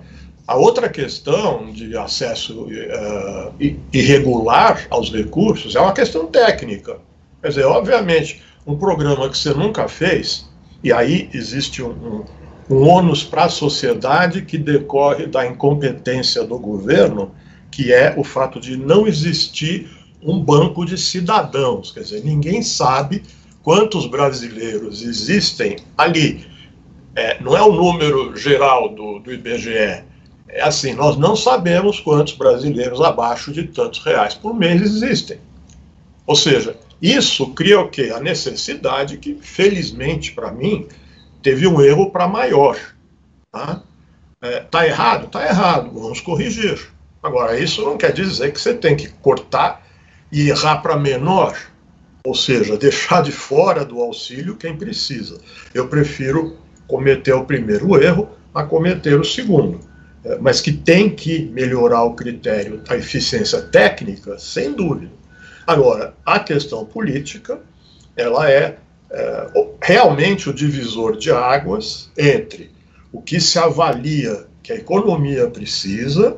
A 0.46 0.54
outra 0.54 0.88
questão 0.88 1.72
de 1.72 1.96
acesso 1.96 2.66
uh, 2.66 3.52
irregular 3.92 4.86
aos 4.90 5.12
recursos 5.12 5.74
é 5.74 5.80
uma 5.80 5.92
questão 5.92 6.26
técnica. 6.26 6.98
Quer 7.40 7.48
dizer, 7.48 7.64
obviamente, 7.64 8.42
um 8.66 8.76
programa 8.76 9.28
que 9.28 9.38
você 9.38 9.52
nunca 9.52 9.88
fez, 9.88 10.48
e 10.82 10.92
aí 10.92 11.30
existe 11.32 11.82
um, 11.82 11.90
um, 11.90 12.24
um 12.68 12.88
ônus 12.88 13.22
para 13.22 13.44
a 13.44 13.48
sociedade 13.48 14.42
que 14.42 14.58
decorre 14.58 15.26
da 15.26 15.46
incompetência 15.46 16.44
do 16.44 16.58
governo, 16.58 17.32
que 17.70 17.92
é 17.92 18.14
o 18.16 18.24
fato 18.24 18.58
de 18.58 18.76
não 18.76 19.06
existir 19.06 19.88
um 20.22 20.42
banco 20.42 20.84
de 20.84 20.98
cidadãos. 20.98 21.92
Quer 21.92 22.00
dizer, 22.00 22.24
ninguém 22.24 22.62
sabe 22.62 23.22
quantos 23.62 24.06
brasileiros 24.06 25.02
existem 25.02 25.76
ali. 25.96 26.46
É, 27.14 27.40
não 27.40 27.56
é 27.56 27.62
o 27.62 27.72
número 27.72 28.36
geral 28.36 28.88
do, 28.88 29.18
do 29.20 29.32
IBGE. 29.32 30.04
É 30.48 30.62
assim, 30.62 30.94
nós 30.94 31.16
não 31.16 31.36
sabemos 31.36 32.00
quantos 32.00 32.34
brasileiros 32.34 33.00
abaixo 33.00 33.52
de 33.52 33.64
tantos 33.64 34.04
reais 34.04 34.34
por 34.34 34.54
mês 34.54 34.82
existem. 34.82 35.38
Ou 36.26 36.34
seja, 36.34 36.76
isso 37.00 37.52
cria 37.54 37.80
o 37.80 37.88
quê? 37.88 38.12
A 38.14 38.20
necessidade 38.20 39.18
que, 39.18 39.38
felizmente 39.40 40.32
para 40.32 40.50
mim, 40.50 40.86
teve 41.42 41.66
um 41.66 41.80
erro 41.80 42.10
para 42.10 42.26
maior. 42.26 42.78
Tá? 43.52 43.82
É, 44.40 44.60
tá 44.60 44.86
errado? 44.86 45.28
Tá 45.28 45.46
errado, 45.46 45.90
vamos 45.92 46.20
corrigir. 46.20 46.88
Agora, 47.22 47.58
isso 47.58 47.82
não 47.82 47.96
quer 47.96 48.12
dizer 48.12 48.52
que 48.52 48.60
você 48.60 48.74
tem 48.74 48.96
que 48.96 49.08
cortar 49.08 49.84
e 50.30 50.48
errar 50.48 50.78
para 50.78 50.96
menor, 50.96 51.56
ou 52.24 52.34
seja, 52.34 52.76
deixar 52.76 53.22
de 53.22 53.32
fora 53.32 53.84
do 53.84 54.00
auxílio 54.00 54.56
quem 54.56 54.76
precisa. 54.76 55.40
Eu 55.72 55.88
prefiro 55.88 56.56
cometer 56.86 57.32
o 57.32 57.44
primeiro 57.44 58.00
erro 58.02 58.28
a 58.54 58.62
cometer 58.62 59.18
o 59.18 59.24
segundo. 59.24 59.80
É, 60.24 60.38
mas 60.38 60.60
que 60.60 60.72
tem 60.72 61.08
que 61.10 61.46
melhorar 61.52 62.02
o 62.02 62.14
critério 62.14 62.78
da 62.78 62.96
eficiência 62.96 63.62
técnica, 63.62 64.38
sem 64.38 64.72
dúvida. 64.72 65.12
Agora, 65.66 66.14
a 66.24 66.38
questão 66.38 66.84
política, 66.84 67.60
ela 68.16 68.50
é, 68.50 68.76
é 69.10 69.50
realmente 69.82 70.48
o 70.48 70.54
divisor 70.54 71.16
de 71.16 71.30
águas 71.30 72.10
entre 72.16 72.70
o 73.12 73.20
que 73.20 73.40
se 73.40 73.58
avalia 73.58 74.46
que 74.62 74.72
a 74.72 74.76
economia 74.76 75.48
precisa 75.48 76.36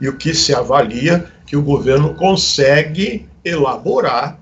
e 0.00 0.08
o 0.08 0.16
que 0.16 0.34
se 0.34 0.54
avalia 0.54 1.26
que 1.46 1.56
o 1.56 1.62
governo 1.62 2.14
consegue 2.14 3.28
elaborar 3.44 4.38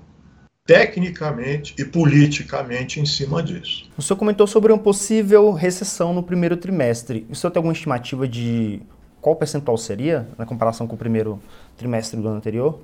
tecnicamente 0.65 1.73
e 1.79 1.83
politicamente 1.83 2.99
em 2.99 3.05
cima 3.05 3.41
disso. 3.41 3.89
O 3.97 4.01
senhor 4.01 4.17
comentou 4.17 4.45
sobre 4.45 4.71
uma 4.71 4.77
possível 4.77 5.51
recessão 5.51 6.13
no 6.13 6.21
primeiro 6.21 6.55
trimestre. 6.55 7.25
O 7.29 7.35
senhor 7.35 7.49
tem 7.49 7.59
alguma 7.59 7.73
estimativa 7.73 8.27
de 8.27 8.79
qual 9.19 9.35
percentual 9.35 9.77
seria 9.77 10.27
na 10.37 10.45
comparação 10.45 10.85
com 10.85 10.95
o 10.95 10.97
primeiro 10.97 11.41
trimestre 11.75 12.21
do 12.21 12.27
ano 12.27 12.37
anterior? 12.37 12.79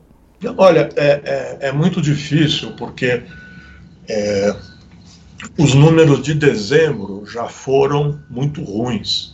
Olha, 0.58 0.90
é, 0.96 1.22
é, 1.24 1.58
é 1.68 1.72
muito 1.72 2.02
difícil 2.02 2.72
porque 2.74 3.24
é, 4.08 4.56
os 5.58 5.74
números 5.74 6.22
de 6.22 6.34
dezembro 6.34 7.26
já 7.26 7.48
foram 7.48 8.20
muito 8.30 8.64
ruins. 8.64 9.34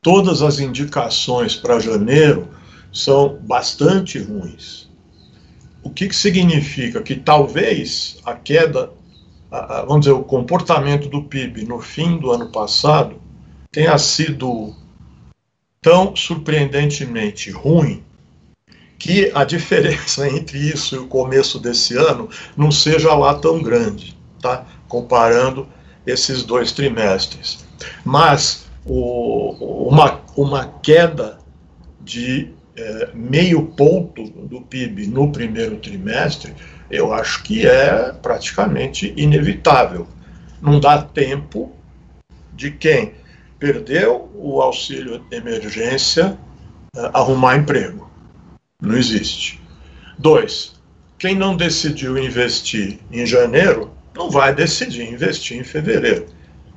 Todas 0.00 0.42
as 0.42 0.58
indicações 0.58 1.54
para 1.56 1.80
janeiro 1.80 2.48
são 2.92 3.38
bastante 3.42 4.18
ruins. 4.18 4.88
O 5.82 5.90
que, 5.90 6.08
que 6.08 6.16
significa? 6.16 7.02
Que 7.02 7.16
talvez 7.16 8.18
a 8.24 8.34
queda, 8.34 8.90
a, 9.50 9.78
a, 9.78 9.82
vamos 9.82 10.00
dizer, 10.00 10.12
o 10.12 10.24
comportamento 10.24 11.08
do 11.08 11.22
PIB 11.22 11.64
no 11.64 11.80
fim 11.80 12.18
do 12.18 12.30
ano 12.30 12.50
passado 12.50 13.20
tenha 13.70 13.96
sido 13.98 14.74
tão 15.80 16.14
surpreendentemente 16.16 17.50
ruim 17.50 18.02
que 18.98 19.30
a 19.34 19.44
diferença 19.44 20.28
entre 20.28 20.58
isso 20.58 20.96
e 20.96 20.98
o 20.98 21.06
começo 21.06 21.58
desse 21.58 21.96
ano 21.96 22.28
não 22.56 22.70
seja 22.70 23.14
lá 23.14 23.34
tão 23.34 23.62
grande, 23.62 24.16
tá? 24.40 24.66
comparando 24.88 25.68
esses 26.06 26.42
dois 26.42 26.72
trimestres. 26.72 27.66
Mas 28.04 28.66
o, 28.84 29.86
uma, 29.88 30.20
uma 30.36 30.66
queda 30.82 31.38
de 32.00 32.50
é, 32.76 33.10
meio 33.12 33.66
ponto 33.66 34.24
do 34.24 34.60
PIB 34.62 35.06
no 35.08 35.30
primeiro 35.30 35.76
trimestre, 35.76 36.54
eu 36.90 37.12
acho 37.12 37.42
que 37.42 37.66
é 37.66 38.12
praticamente 38.12 39.12
inevitável. 39.16 40.06
Não 40.62 40.80
dá 40.80 41.02
tempo 41.02 41.72
de 42.54 42.70
quem 42.70 43.14
perdeu 43.58 44.30
o 44.34 44.60
auxílio 44.60 45.18
de 45.18 45.36
emergência 45.36 46.38
é, 46.96 47.10
arrumar 47.12 47.56
emprego. 47.56 48.08
Não 48.80 48.96
existe. 48.96 49.60
Dois, 50.16 50.72
quem 51.18 51.34
não 51.34 51.56
decidiu 51.56 52.16
investir 52.16 53.00
em 53.10 53.26
janeiro 53.26 53.90
não 54.14 54.30
vai 54.30 54.54
decidir 54.54 55.02
investir 55.12 55.58
em 55.58 55.64
fevereiro. 55.64 56.26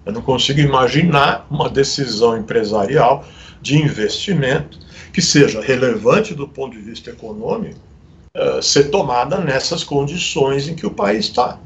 Eu 0.04 0.12
não 0.12 0.22
consigo 0.24 0.60
imaginar 0.60 1.46
uma 1.48 1.70
decisão 1.70 2.36
empresarial 2.36 3.24
de 3.62 3.78
investimento 3.78 4.80
que 5.14 5.22
seja 5.22 5.62
relevante 5.62 6.34
do 6.34 6.48
ponto 6.48 6.76
de 6.76 6.82
vista 6.82 7.12
econômico 7.12 7.80
uh, 8.36 8.64
ser 8.64 8.90
tomada 8.90 9.38
nessas 9.38 9.84
condições 9.84 10.68
em 10.68 10.74
que 10.74 10.88
o 10.88 10.92
país 10.92 11.26
está. 11.26 11.60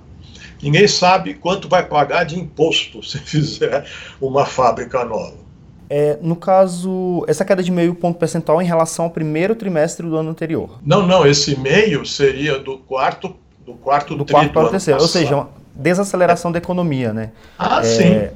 Ninguém 0.62 0.86
sabe 0.86 1.36
quanto 1.36 1.70
vai 1.70 1.86
pagar 1.88 2.26
de 2.26 2.38
imposto 2.38 3.02
se 3.08 3.20
fizer 3.20 3.90
uma 4.20 4.46
fábrica 4.46 5.06
nova. 5.06 5.45
É, 5.90 6.18
no 6.22 6.36
caso, 6.36 7.24
essa 7.28 7.46
queda 7.46 7.62
de 7.62 7.72
meio 7.72 7.94
ponto 7.94 8.18
percentual 8.18 8.62
em 8.62 8.66
relação 8.66 9.06
ao 9.06 9.12
primeiro 9.12 9.56
trimestre 9.56 10.08
do 10.08 10.16
ano 10.16 10.30
anterior. 10.30 10.80
Não, 10.84 11.06
não, 11.06 11.26
esse 11.26 11.60
meio 11.60 12.06
seria 12.06 12.58
do 12.58 12.78
quarto 12.78 13.36
do 13.66 13.74
quarto 13.74 14.16
do 14.16 14.26
quarto 14.26 14.54
para 14.54 14.68
o 14.68 14.70
terceiro, 14.70 15.02
ou 15.02 15.08
seja, 15.08 15.36
uma 15.36 15.50
desaceleração 15.74 16.52
da 16.52 16.60
economia, 16.60 17.12
né? 17.12 17.32
Ah, 17.58 17.80
é, 17.80 17.84
sim. 17.84 18.30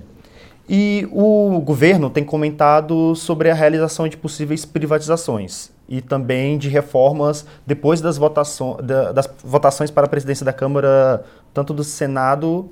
E 0.68 1.08
o 1.12 1.60
governo 1.62 2.10
tem 2.10 2.24
comentado 2.24 3.16
sobre 3.16 3.50
a 3.50 3.54
realização 3.54 4.08
de 4.08 4.16
possíveis 4.16 4.66
privatizações 4.66 5.72
e 5.88 6.00
também 6.02 6.60
de 6.60 6.70
reformas 6.70 7.46
depois 7.66 8.02
das, 8.02 8.18
votações, 8.18 8.78
das 8.86 9.28
votações 9.44 9.90
para 9.90 10.06
a 10.06 10.10
presidência 10.10 10.46
da 10.46 10.54
Câmara, 10.54 11.24
tanto 11.54 11.74
do 11.74 11.84
Senado 11.84 12.70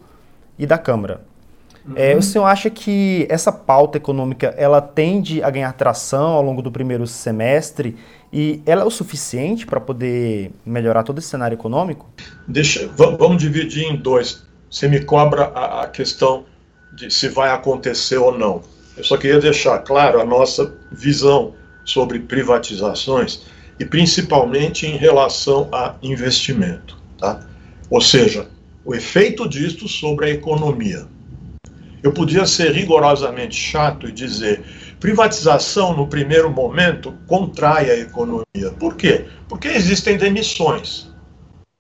e 0.60 0.66
da 0.68 0.78
Câmara. 0.78 1.22
Uhum. 1.88 1.94
É, 1.96 2.16
o 2.16 2.22
senhor 2.22 2.46
acha 2.46 2.70
que 2.70 3.26
essa 3.30 3.52
pauta 3.52 3.98
econômica 3.98 4.54
ela 4.58 4.82
tende 4.82 5.42
a 5.42 5.50
ganhar 5.50 5.72
tração 5.74 6.34
ao 6.34 6.42
longo 6.42 6.62
do 6.62 6.72
primeiro 6.72 7.08
semestre 7.08 7.96
e 8.32 8.62
ela 8.66 8.82
é 8.82 8.86
o 8.86 8.92
suficiente 8.92 9.66
para 9.66 9.80
poder 9.80 10.52
melhorar 10.66 11.04
todo 11.04 11.20
esse 11.20 11.30
cenário 11.30 11.56
econômico? 11.56 12.10
Deixa, 12.48 12.90
vamos 12.96 13.42
dividir 13.42 13.86
em 13.86 13.96
dois. 13.96 14.46
Você 14.70 14.88
me 14.88 15.00
cobra 15.00 15.46
a, 15.56 15.84
a 15.84 15.88
questão 15.88 16.44
de 16.94 17.10
se 17.10 17.30
vai 17.30 17.52
acontecer 17.52 18.18
ou 18.18 18.38
não. 18.38 18.62
Eu 18.98 19.04
só 19.04 19.16
queria 19.16 19.40
deixar 19.40 19.80
claro 19.80 20.20
a 20.20 20.26
nossa 20.26 20.74
visão 20.92 21.54
sobre 21.86 22.20
privatizações 22.20 23.44
e 23.80 23.86
principalmente 23.86 24.86
em 24.86 24.98
relação 24.98 25.70
a 25.72 25.96
investimento, 26.02 26.98
tá? 27.18 27.48
Ou 27.90 28.02
seja, 28.02 28.48
o 28.84 28.94
efeito 28.94 29.48
disto 29.48 29.88
sobre 29.88 30.26
a 30.26 30.30
economia. 30.30 31.06
Eu 32.08 32.14
podia 32.14 32.46
ser 32.46 32.72
rigorosamente 32.72 33.54
chato 33.54 34.08
e 34.08 34.14
dizer 34.14 34.64
privatização 34.98 35.94
no 35.94 36.08
primeiro 36.08 36.50
momento 36.50 37.14
contrai 37.28 37.92
a 37.92 38.00
economia. 38.00 38.72
Por 38.80 38.96
quê? 38.96 39.26
Porque 39.50 39.68
existem 39.68 40.16
demissões. 40.16 41.12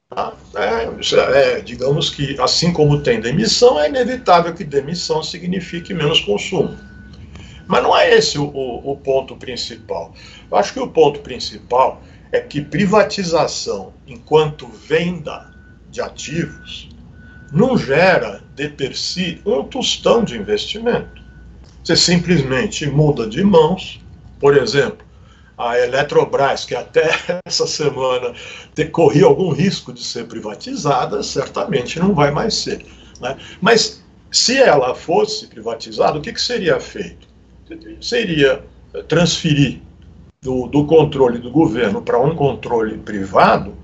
Tá? 0.10 0.34
É, 0.53 1.55
é, 1.55 1.62
digamos 1.62 2.10
que, 2.10 2.38
assim 2.41 2.74
como 2.74 3.00
tem 3.00 3.22
demissão, 3.22 3.79
é 3.79 3.88
inevitável 3.88 4.53
que 4.53 4.65
demissão 4.65 5.24
signifique 5.24 5.93
menos 5.93 6.19
consumo. 6.19 6.75
Mas 7.65 7.81
não 7.81 7.98
é 7.98 8.13
esse 8.13 8.38
o, 8.38 8.48
o, 8.48 8.91
o 8.91 8.98
ponto 8.98 9.38
principal. 9.38 10.13
Eu 10.51 10.57
acho 10.57 10.74
que 10.74 10.79
o 10.81 10.90
ponto 10.90 11.22
principal 11.22 12.01
é 12.33 12.42
que 12.42 12.59
privatização, 12.59 13.94
enquanto 14.05 14.68
venda 14.68 15.53
de 15.90 16.01
ativos, 16.01 16.90
não 17.50 17.77
gera 17.77 18.46
de 18.57 18.67
per 18.70 18.98
si 18.98 19.39
um 19.46 19.63
tostão 19.63 20.24
de 20.24 20.35
investimento. 20.35 21.22
Você 21.83 21.96
simplesmente 21.96 22.87
muda 22.87 23.27
de 23.27 23.43
mãos, 23.43 24.01
por 24.39 24.57
exemplo, 24.57 25.05
a 25.55 25.77
Eletrobras, 25.77 26.65
que 26.65 26.74
até 26.74 27.07
essa 27.46 27.67
semana 27.67 28.33
corria 28.91 29.25
algum 29.25 29.51
risco 29.51 29.93
de 29.93 30.03
ser 30.03 30.25
privatizada, 30.25 31.22
certamente 31.22 32.00
não 32.00 32.15
vai 32.15 32.31
mais 32.31 32.55
ser. 32.55 32.83
Né? 33.22 33.37
Mas 33.61 34.03
se 34.31 34.57
ela 34.57 34.96
fosse 34.96 35.46
privatizada, 35.46 36.17
o 36.17 36.22
que, 36.22 36.33
que 36.33 36.41
seria 36.41 36.79
feito? 36.79 37.27
Seria 38.01 38.63
transferir 39.07 39.81
do, 40.41 40.67
do 40.67 40.83
controle 40.85 41.37
do 41.37 41.51
governo 41.51 42.01
para 42.01 42.20
um 42.20 42.35
controle 42.35 42.98
privado 42.98 43.76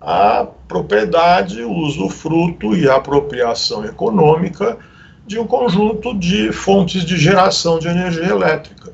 a 0.00 0.46
propriedade, 0.66 1.62
o 1.62 1.72
usufruto 1.72 2.76
e 2.76 2.88
a 2.88 2.96
apropriação 2.96 3.84
econômica 3.84 4.78
de 5.26 5.38
um 5.38 5.46
conjunto 5.46 6.16
de 6.16 6.52
fontes 6.52 7.04
de 7.04 7.16
geração 7.16 7.78
de 7.78 7.88
energia 7.88 8.26
elétrica. 8.26 8.92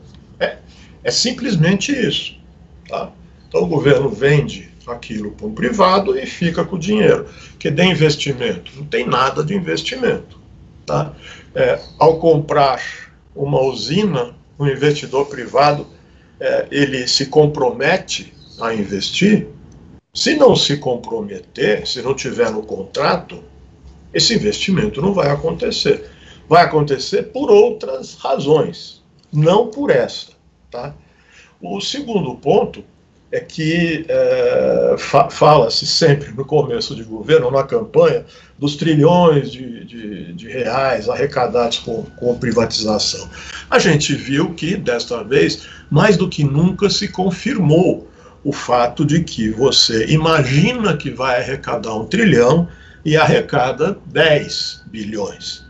É 1.05 1.11
simplesmente 1.11 1.93
isso. 1.93 2.35
Tá? 2.89 3.11
Então 3.47 3.63
o 3.63 3.67
governo 3.67 4.09
vende 4.09 4.71
aquilo 4.87 5.33
para 5.33 5.47
um 5.47 5.55
privado 5.55 6.19
e 6.19 6.27
fica 6.27 6.65
com 6.65 6.77
o 6.77 6.79
dinheiro. 6.79 7.27
Que 7.59 7.71
de 7.71 7.85
investimento? 7.85 8.73
Não 8.75 8.87
tem 8.87 9.07
nada 9.07 9.45
de 9.45 9.55
investimento. 9.55 10.39
Tá? 10.87 11.13
É, 11.55 11.79
ao 11.99 12.19
comprar 12.19 12.83
uma 13.37 13.61
usina, 13.61 14.35
um 14.59 14.67
investidor 14.67 15.27
privado 15.27 15.87
é, 16.41 16.67
ele 16.71 17.07
se 17.07 17.27
compromete 17.27 18.33
a 18.61 18.73
investir. 18.73 19.47
Se 20.15 20.37
não 20.37 20.55
se 20.55 20.77
comprometer, 20.77 21.85
se 21.89 22.01
não 22.01 22.15
tiver 22.15 22.49
no 22.53 22.63
contrato, 22.63 23.43
esse 24.13 24.33
investimento 24.33 25.03
não 25.03 25.13
vai 25.13 25.29
acontecer. 25.29 26.09
Vai 26.49 26.63
acontecer 26.63 27.25
por 27.25 27.51
outras 27.51 28.15
razões, 28.15 29.03
não 29.33 29.67
por 29.69 29.91
esta. 29.91 30.33
Tá? 30.71 30.95
O 31.61 31.81
segundo 31.81 32.37
ponto 32.37 32.85
é 33.33 33.41
que 33.41 34.05
é, 34.09 34.95
fa 34.97 35.29
fala-se 35.29 35.85
sempre 35.85 36.31
no 36.31 36.45
começo 36.45 36.95
de 36.95 37.03
governo, 37.03 37.51
na 37.51 37.65
campanha, 37.65 38.25
dos 38.57 38.77
trilhões 38.77 39.51
de, 39.51 39.85
de, 39.85 40.33
de 40.35 40.49
reais 40.49 41.09
arrecadados 41.09 41.79
com, 41.79 42.05
com 42.21 42.39
privatização. 42.39 43.29
A 43.69 43.81
gente 43.81 44.15
viu 44.15 44.55
que, 44.55 44.77
desta 44.77 45.25
vez, 45.25 45.67
mais 45.91 46.17
do 46.17 46.29
que 46.29 46.45
nunca 46.45 46.89
se 46.89 47.09
confirmou 47.09 48.09
o 48.45 48.53
fato 48.53 49.05
de 49.05 49.25
que 49.25 49.49
você 49.51 50.07
imagina 50.07 50.97
que 50.97 51.11
vai 51.11 51.41
arrecadar 51.41 51.95
um 51.95 52.07
trilhão 52.07 52.69
e 53.05 53.17
arrecada 53.17 53.99
10 54.07 54.85
bilhões. 54.87 55.65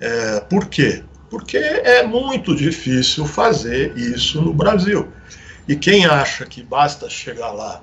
É, 0.00 0.40
por 0.40 0.66
quê? 0.66 1.02
porque 1.32 1.56
é 1.56 2.06
muito 2.06 2.54
difícil 2.54 3.24
fazer 3.24 3.96
isso 3.96 4.42
no 4.42 4.52
Brasil. 4.52 5.08
E 5.66 5.74
quem 5.74 6.04
acha 6.04 6.44
que 6.44 6.62
basta 6.62 7.08
chegar 7.08 7.52
lá 7.52 7.80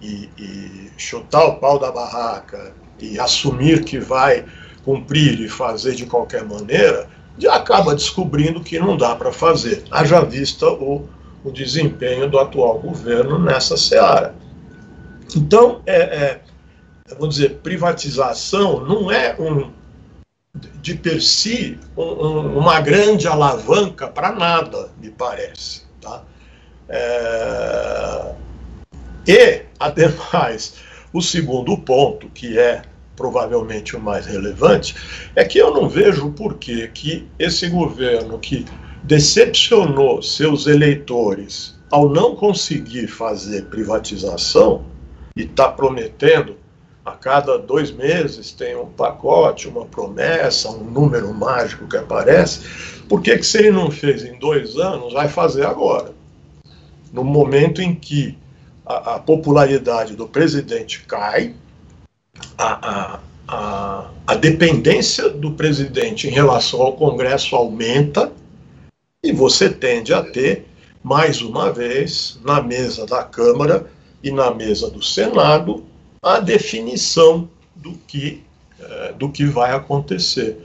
e, 0.00 0.30
e 0.38 0.90
chutar 0.96 1.44
o 1.44 1.56
pau 1.56 1.78
da 1.78 1.92
barraca 1.92 2.72
e 2.98 3.20
assumir 3.20 3.84
que 3.84 3.98
vai 3.98 4.46
cumprir 4.82 5.38
e 5.42 5.46
fazer 5.46 5.94
de 5.94 6.06
qualquer 6.06 6.42
maneira, 6.42 7.06
já 7.38 7.56
acaba 7.56 7.94
descobrindo 7.94 8.62
que 8.62 8.78
não 8.78 8.96
dá 8.96 9.14
para 9.14 9.30
fazer, 9.30 9.84
haja 9.90 10.22
vista 10.22 10.66
o, 10.66 11.06
o 11.46 11.52
desempenho 11.52 12.28
do 12.28 12.40
atual 12.40 12.80
governo 12.80 13.38
nessa 13.38 13.76
seara. 13.76 14.34
Então, 15.34 15.80
é, 15.86 15.96
é, 15.96 16.40
vamos 17.16 17.36
dizer, 17.36 17.58
privatização 17.62 18.84
não 18.84 19.12
é 19.12 19.36
um, 19.38 19.70
de 20.82 20.94
per 20.94 21.22
si 21.22 21.78
um, 21.96 22.02
um, 22.02 22.58
uma 22.58 22.80
grande 22.80 23.28
alavanca 23.28 24.08
para 24.08 24.32
nada, 24.32 24.90
me 25.00 25.08
parece. 25.08 25.82
Tá? 26.00 26.24
É... 26.88 28.34
E, 29.28 29.62
ademais, 29.78 30.74
o 31.12 31.22
segundo 31.22 31.78
ponto, 31.78 32.28
que 32.30 32.58
é 32.58 32.82
provavelmente 33.14 33.94
o 33.94 34.00
mais 34.00 34.26
relevante, 34.26 34.96
é 35.36 35.44
que 35.44 35.58
eu 35.58 35.72
não 35.72 35.88
vejo 35.88 36.32
por 36.32 36.54
que 36.58 37.26
esse 37.38 37.68
governo 37.68 38.36
que 38.38 38.66
decepcionou 39.06 40.20
seus 40.20 40.66
eleitores 40.66 41.76
ao 41.90 42.08
não 42.08 42.34
conseguir 42.34 43.06
fazer 43.06 43.66
privatização 43.66 44.84
e 45.36 45.42
está 45.42 45.68
prometendo 45.68 46.56
a 47.04 47.12
cada 47.12 47.56
dois 47.56 47.92
meses 47.92 48.50
tem 48.50 48.74
um 48.76 48.86
pacote, 48.86 49.68
uma 49.68 49.86
promessa, 49.86 50.68
um 50.68 50.82
número 50.82 51.32
mágico 51.32 51.86
que 51.86 51.96
aparece. 51.96 53.04
Por 53.08 53.22
que, 53.22 53.38
que 53.38 53.46
se 53.46 53.58
ele 53.58 53.70
não 53.70 53.92
fez 53.92 54.24
em 54.24 54.36
dois 54.40 54.76
anos, 54.76 55.12
vai 55.12 55.28
fazer 55.28 55.64
agora? 55.64 56.12
No 57.12 57.22
momento 57.22 57.80
em 57.80 57.94
que 57.94 58.36
a, 58.84 59.14
a 59.14 59.18
popularidade 59.20 60.16
do 60.16 60.26
presidente 60.26 61.04
cai, 61.06 61.54
a, 62.58 62.90
a, 62.90 63.20
a, 63.46 64.10
a 64.26 64.34
dependência 64.34 65.30
do 65.30 65.52
presidente 65.52 66.26
em 66.26 66.32
relação 66.32 66.82
ao 66.82 66.94
Congresso 66.94 67.54
aumenta 67.54 68.32
E 69.26 69.32
você 69.32 69.68
tende 69.68 70.14
a 70.14 70.22
ter, 70.22 70.68
mais 71.02 71.42
uma 71.42 71.72
vez, 71.72 72.38
na 72.44 72.62
mesa 72.62 73.04
da 73.04 73.24
Câmara 73.24 73.90
e 74.22 74.30
na 74.30 74.54
mesa 74.54 74.88
do 74.88 75.02
Senado, 75.02 75.82
a 76.22 76.38
definição 76.38 77.48
do 77.74 77.94
que, 78.06 78.44
é, 78.78 79.12
do 79.14 79.28
que 79.28 79.44
vai 79.44 79.72
acontecer. 79.72 80.56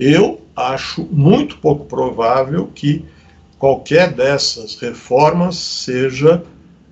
Eu 0.00 0.40
acho 0.56 1.06
muito 1.12 1.58
pouco 1.58 1.84
provável 1.84 2.70
que 2.74 3.04
qualquer 3.58 4.14
dessas 4.14 4.76
reformas 4.76 5.56
seja 5.56 6.42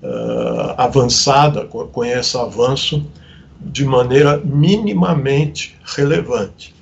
uh, 0.03 0.75
avançada, 0.77 1.65
com 1.65 2.05
esse 2.05 2.37
avanço, 2.37 3.03
de 3.59 3.87
maneira 3.87 4.43
minimamente 4.45 5.75
relevante. 5.97 6.75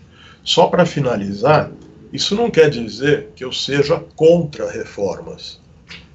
Só 0.43 0.67
para 0.67 0.85
finalizar, 0.85 1.71
isso 2.13 2.35
não 2.35 2.51
quer 2.51 2.69
dizer 2.69 3.31
que 3.35 3.43
eu 3.43 3.53
seja 3.53 3.99
contra 4.15 4.71
reformas. 4.71 5.61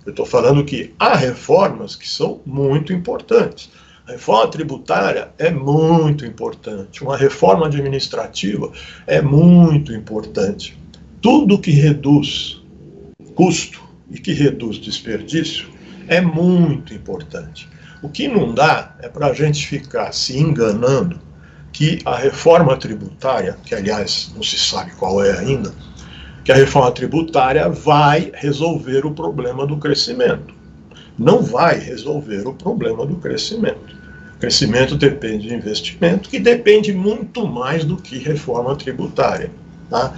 Eu 0.05 0.11
estou 0.11 0.25
falando 0.25 0.63
que 0.63 0.93
há 0.99 1.15
reformas 1.15 1.95
que 1.95 2.07
são 2.07 2.39
muito 2.45 2.93
importantes. 2.93 3.69
A 4.07 4.11
reforma 4.11 4.47
tributária 4.49 5.29
é 5.37 5.51
muito 5.51 6.25
importante, 6.25 7.03
uma 7.03 7.17
reforma 7.17 7.65
administrativa 7.65 8.71
é 9.05 9.21
muito 9.21 9.91
importante. 9.91 10.77
Tudo 11.21 11.59
que 11.59 11.71
reduz 11.71 12.61
custo 13.35 13.81
e 14.09 14.17
que 14.17 14.31
reduz 14.31 14.77
desperdício 14.77 15.67
é 16.07 16.21
muito 16.21 16.93
importante. 16.93 17.67
O 18.01 18.07
que 18.07 18.27
não 18.27 18.53
dá 18.53 18.95
é 18.99 19.09
para 19.09 19.27
a 19.27 19.33
gente 19.33 19.67
ficar 19.67 20.13
se 20.13 20.37
enganando 20.37 21.19
que 21.77 21.99
a 22.05 22.15
reforma 22.15 22.75
tributária, 22.75 23.55
que 23.63 23.75
aliás 23.75 24.31
não 24.33 24.41
se 24.41 24.57
sabe 24.57 24.93
qual 24.95 25.23
é 25.23 25.37
ainda, 25.37 25.71
que 26.43 26.51
a 26.51 26.55
reforma 26.55 26.91
tributária 26.91 27.69
vai 27.69 28.31
resolver 28.33 29.05
o 29.05 29.11
problema 29.11 29.63
do 29.67 29.77
crescimento. 29.77 30.55
Não 31.19 31.43
vai 31.43 31.77
resolver 31.77 32.47
o 32.47 32.53
problema 32.55 33.05
do 33.05 33.17
crescimento. 33.17 33.95
Crescimento 34.39 34.95
depende 34.95 35.49
de 35.49 35.53
investimento, 35.53 36.29
que 36.29 36.39
depende 36.39 36.91
muito 36.91 37.47
mais 37.47 37.85
do 37.85 37.95
que 37.95 38.17
reforma 38.17 38.75
tributária. 38.75 39.51
Tá? 39.87 40.15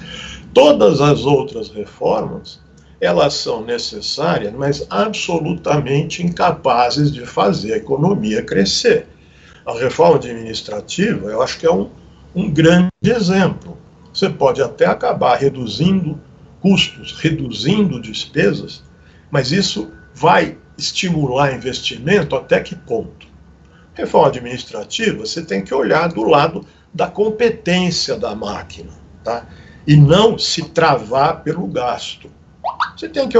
Todas 0.54 1.02
as 1.02 1.26
outras 1.26 1.68
reformas, 1.68 2.62
elas 3.02 3.34
são 3.34 3.66
necessárias, 3.66 4.54
mas 4.54 4.88
absolutamente 4.90 6.24
incapazes 6.24 7.12
de 7.12 7.26
fazer 7.26 7.74
a 7.74 7.78
economia 7.78 8.42
crescer. 8.42 9.08
A 9.70 9.80
reforma 9.80 10.16
administrativa, 10.16 11.30
eu 11.30 11.44
acho 11.44 11.60
que 11.60 11.66
é 11.68 11.72
um, 11.72 11.92
um 12.34 12.50
grande 12.50 12.90
exemplo. 13.04 13.78
Você 14.12 14.28
pode 14.28 14.64
até 14.64 14.88
acabar 14.88 15.38
reduzindo 15.38 16.20
custos, 16.60 17.16
reduzindo 17.20 18.02
despesas, 18.02 18.84
mas 19.30 19.52
isso 19.52 19.92
vai 20.16 20.58
estimular 20.76 21.54
investimento 21.54 22.36
até 22.36 22.60
que 22.62 22.76
ponto? 22.76 23.28
Reforma 23.94 24.30
administrativa, 24.30 25.20
você 25.20 25.44
tem 25.44 25.64
que 25.64 25.74
olhar 25.74 26.08
do 26.08 26.24
lado 26.24 26.66
da 26.92 27.06
competência 27.06 28.18
da 28.18 28.34
máquina, 28.34 28.92
tá? 29.24 29.46
E 29.86 29.96
não 29.96 30.36
se 30.40 30.64
travar 30.70 31.44
pelo 31.44 31.68
gasto. 31.68 32.28
Você 32.98 33.08
tem 33.08 33.30
que 33.30 33.38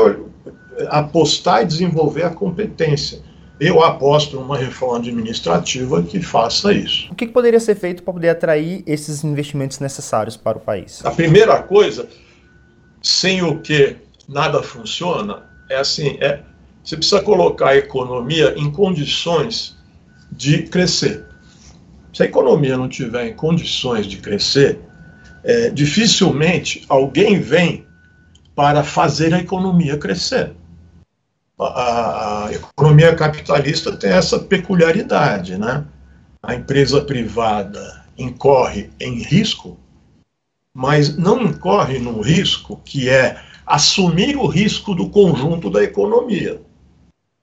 apostar 0.90 1.64
e 1.64 1.66
desenvolver 1.66 2.24
a 2.24 2.30
competência. 2.30 3.20
Eu 3.60 3.84
aposto 3.84 4.40
numa 4.40 4.58
reforma 4.58 4.98
administrativa 4.98 6.02
que 6.02 6.22
faça 6.22 6.72
isso. 6.72 7.12
O 7.12 7.16
que 7.16 7.28
poderia 7.28 7.60
ser 7.60 7.76
feito 7.76 8.04
para 8.04 8.14
poder 8.14 8.30
atrair 8.30 8.84
esses 8.88 9.24
investimentos 9.24 9.80
necessários 9.80 10.38
para 10.38 10.58
o 10.58 10.62
país? 10.62 11.06
A 11.06 11.12
primeira 11.12 11.62
coisa, 11.62 12.08
sem 13.02 13.42
o 13.42 13.60
que 13.60 13.98
nada 14.28 14.64
funciona, 14.64 15.44
é 15.70 15.78
assim, 15.78 16.18
é 16.22 16.42
você 16.84 16.96
precisa 16.96 17.22
colocar 17.22 17.70
a 17.70 17.78
economia 17.78 18.56
em 18.58 18.72
condições 18.72 19.78
de 20.32 20.64
crescer. 20.64 21.26
Se 22.14 22.24
a 22.24 22.26
economia 22.26 22.78
não 22.78 22.90
tiver 22.90 23.28
em 23.28 23.34
condições 23.36 24.08
de 24.08 24.18
crescer, 24.18 24.80
é, 25.44 25.70
dificilmente 25.70 26.86
alguém 26.90 27.40
vem 27.40 27.86
para 28.56 28.84
fazer 28.84 29.34
a 29.34 29.40
economia 29.40 29.98
crescer. 29.98 30.54
A, 31.60 32.46
a, 32.46 32.54
economia 32.54 33.14
capitalista 33.16 33.92
tem 33.96 34.12
essa 34.12 34.40
peculiaridade, 34.40 35.58
né? 35.58 35.86
A 36.42 36.56
empresa 36.56 37.02
privada 37.02 38.06
incorre 38.18 38.90
em 39.00 39.22
risco, 39.22 39.78
mas 40.74 41.18
não 41.18 41.44
incorre 41.44 42.00
num 42.00 42.22
risco 42.22 42.80
que 42.86 43.10
é 43.10 43.42
assumir 43.66 44.38
o 44.38 44.48
risco 44.48 44.96
do 44.96 45.10
conjunto 45.10 45.70
da 45.70 45.84
economia. 45.84 46.62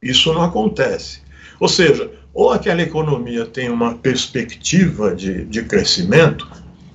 Isso 0.02 0.32
não 0.32 0.42
acontece. 0.42 1.20
Ou 1.60 1.68
seja, 1.68 2.10
ou 2.32 2.52
aquela 2.52 2.82
economia 2.82 3.46
tem 3.46 3.70
uma 3.70 3.94
perspectiva 3.94 5.14
de, 5.14 5.44
de 5.46 5.62
crescimento, 5.62 6.46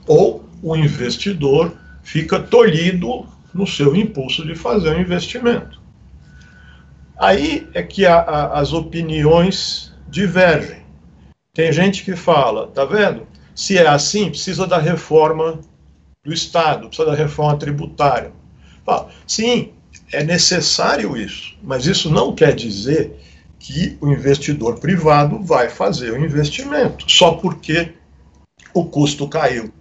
ou 0.08 0.46
o 0.62 0.76
investidor 0.76 1.74
fica 2.04 2.40
tolhido 2.40 3.26
no 3.54 3.66
seu 3.66 3.96
impulso 3.96 4.46
de 4.46 4.56
fazer 4.56 4.96
um 4.96 5.02
investimento. 5.02 5.81
Aí 7.22 7.70
é 7.76 7.84
que 7.84 8.04
a, 8.04 8.16
a, 8.16 8.60
as 8.60 8.74
opiniões 8.74 9.94
divergem. 10.10 10.82
Tem 11.54 11.72
gente 11.72 12.04
que 12.04 12.16
fala, 12.16 12.66
tá 12.66 12.84
vendo? 12.84 13.28
Se 13.54 13.78
é 13.78 13.88
assim, 13.88 14.32
precisa 14.32 14.66
da 14.66 14.80
reforma 14.80 15.60
do 16.26 16.34
Estado, 16.34 16.88
precisa 16.88 17.12
da 17.12 17.16
reforma 17.16 17.60
tributária. 17.60 18.32
Fala, 18.84 19.12
sim, 19.28 19.72
é 20.12 20.24
necessário 20.24 21.16
isso, 21.16 21.56
mas 21.62 21.86
isso 21.86 22.10
não 22.10 22.34
quer 22.34 22.56
dizer 22.56 23.16
que 23.60 24.00
o 24.02 24.12
investidor 24.12 24.80
privado 24.80 25.44
vai 25.44 25.70
fazer 25.70 26.14
o 26.14 26.26
investimento, 26.26 27.06
só 27.08 27.34
porque 27.34 27.94
o 28.74 28.84
custo 28.86 29.28
caiu. 29.28 29.72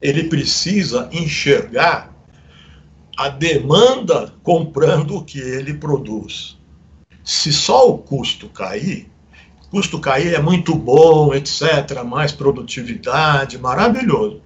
Ele 0.00 0.24
precisa 0.24 1.06
enxergar 1.12 2.15
a 3.16 3.28
demanda 3.30 4.34
comprando 4.42 5.16
o 5.16 5.24
que 5.24 5.40
ele 5.40 5.72
produz. 5.72 6.58
Se 7.24 7.50
só 7.50 7.88
o 7.88 7.96
custo 7.96 8.48
cair, 8.48 9.10
custo 9.70 9.98
cair 9.98 10.34
é 10.34 10.40
muito 10.40 10.74
bom, 10.74 11.34
etc., 11.34 12.02
mais 12.04 12.30
produtividade, 12.30 13.58
maravilhoso. 13.58 14.42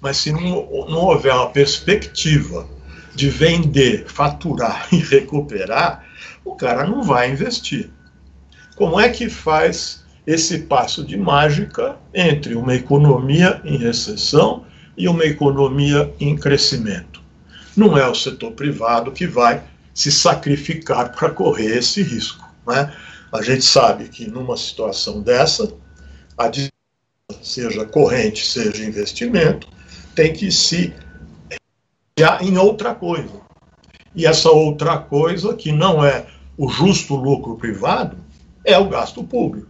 Mas 0.00 0.16
se 0.16 0.32
não, 0.32 0.40
não 0.88 1.04
houver 1.04 1.34
uma 1.34 1.50
perspectiva 1.50 2.66
de 3.14 3.28
vender, 3.28 4.06
faturar 4.06 4.88
e 4.92 4.96
recuperar, 4.96 6.04
o 6.44 6.54
cara 6.54 6.86
não 6.86 7.02
vai 7.02 7.30
investir. 7.30 7.90
Como 8.74 8.98
é 8.98 9.08
que 9.08 9.28
faz 9.28 10.02
esse 10.26 10.60
passo 10.60 11.04
de 11.04 11.16
mágica 11.16 11.96
entre 12.12 12.54
uma 12.54 12.74
economia 12.74 13.60
em 13.64 13.76
recessão 13.76 14.64
e 14.96 15.08
uma 15.08 15.24
economia 15.24 16.12
em 16.18 16.34
crescimento? 16.34 17.23
Não 17.76 17.96
é 17.96 18.08
o 18.08 18.14
setor 18.14 18.52
privado 18.52 19.12
que 19.12 19.26
vai 19.26 19.62
se 19.92 20.10
sacrificar 20.10 21.12
para 21.14 21.30
correr 21.30 21.78
esse 21.78 22.02
risco. 22.02 22.44
Né? 22.66 22.92
A 23.32 23.42
gente 23.42 23.64
sabe 23.64 24.08
que 24.08 24.26
numa 24.26 24.56
situação 24.56 25.20
dessa, 25.20 25.72
a 26.36 26.50
seja 27.42 27.84
corrente, 27.84 28.44
seja 28.44 28.84
investimento, 28.84 29.68
tem 30.14 30.32
que 30.32 30.50
se 30.50 30.92
em 32.42 32.56
outra 32.58 32.94
coisa. 32.94 33.42
E 34.14 34.26
essa 34.26 34.50
outra 34.50 34.98
coisa, 34.98 35.54
que 35.54 35.72
não 35.72 36.04
é 36.04 36.26
o 36.56 36.68
justo 36.68 37.16
lucro 37.16 37.56
privado, 37.56 38.16
é 38.64 38.78
o 38.78 38.88
gasto 38.88 39.24
público, 39.24 39.68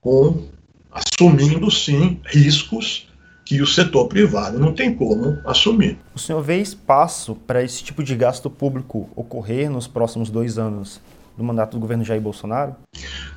com 0.00 0.46
assumindo 0.90 1.70
sim 1.70 2.20
riscos 2.26 3.05
que 3.46 3.62
o 3.62 3.66
setor 3.66 4.08
privado 4.08 4.58
não 4.58 4.74
tem 4.74 4.92
como 4.92 5.38
assumir. 5.46 5.96
O 6.12 6.18
senhor 6.18 6.42
vê 6.42 6.60
espaço 6.60 7.36
para 7.46 7.62
esse 7.62 7.82
tipo 7.82 8.02
de 8.02 8.16
gasto 8.16 8.50
público 8.50 9.08
ocorrer 9.14 9.70
nos 9.70 9.86
próximos 9.86 10.28
dois 10.28 10.58
anos 10.58 11.00
do 11.38 11.44
mandato 11.44 11.76
do 11.76 11.80
governo 11.80 12.04
Jair 12.04 12.20
Bolsonaro? 12.20 12.74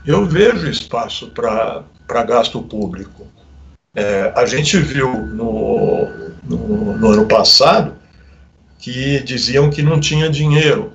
Eu 0.03 0.25
vejo 0.25 0.67
espaço 0.67 1.29
para 1.29 2.23
gasto 2.23 2.59
público. 2.59 3.27
É, 3.93 4.33
a 4.35 4.47
gente 4.47 4.77
viu 4.79 5.13
no, 5.27 6.07
no, 6.43 6.97
no 6.97 7.07
ano 7.07 7.27
passado 7.27 7.93
que 8.79 9.21
diziam 9.21 9.69
que 9.69 9.83
não 9.83 9.99
tinha 9.99 10.27
dinheiro. 10.27 10.91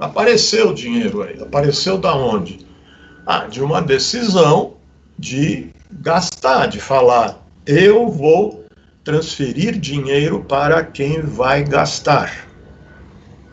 Apareceu 0.00 0.74
dinheiro 0.74 1.22
aí. 1.22 1.40
Apareceu 1.40 1.96
da 1.96 2.12
onde? 2.12 2.66
Ah, 3.24 3.46
de 3.46 3.62
uma 3.62 3.80
decisão 3.80 4.74
de 5.16 5.70
gastar, 5.92 6.66
de 6.66 6.80
falar, 6.80 7.38
eu 7.68 8.08
vou 8.08 8.64
transferir 9.04 9.78
dinheiro 9.78 10.42
para 10.42 10.82
quem 10.82 11.20
vai 11.20 11.62
gastar. 11.62 12.48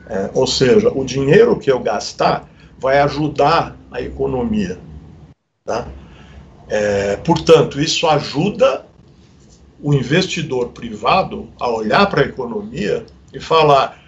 É, 0.08 0.30
ou 0.34 0.48
seja, 0.48 0.90
o 0.90 1.04
dinheiro 1.04 1.60
que 1.60 1.70
eu 1.70 1.80
gastar 1.82 2.50
vai 2.80 3.00
ajudar 3.00 3.76
a 3.92 4.02
economia. 4.02 4.80
Tá? 5.66 5.86
É, 6.70 7.18
portanto, 7.18 7.82
isso 7.82 8.08
ajuda 8.08 8.86
o 9.82 9.94
investidor 9.94 10.70
privado 10.70 11.50
a 11.60 11.70
olhar 11.70 12.10
para 12.10 12.22
a 12.22 12.26
economia 12.26 13.06
e 13.34 13.40
falar: 13.40 14.02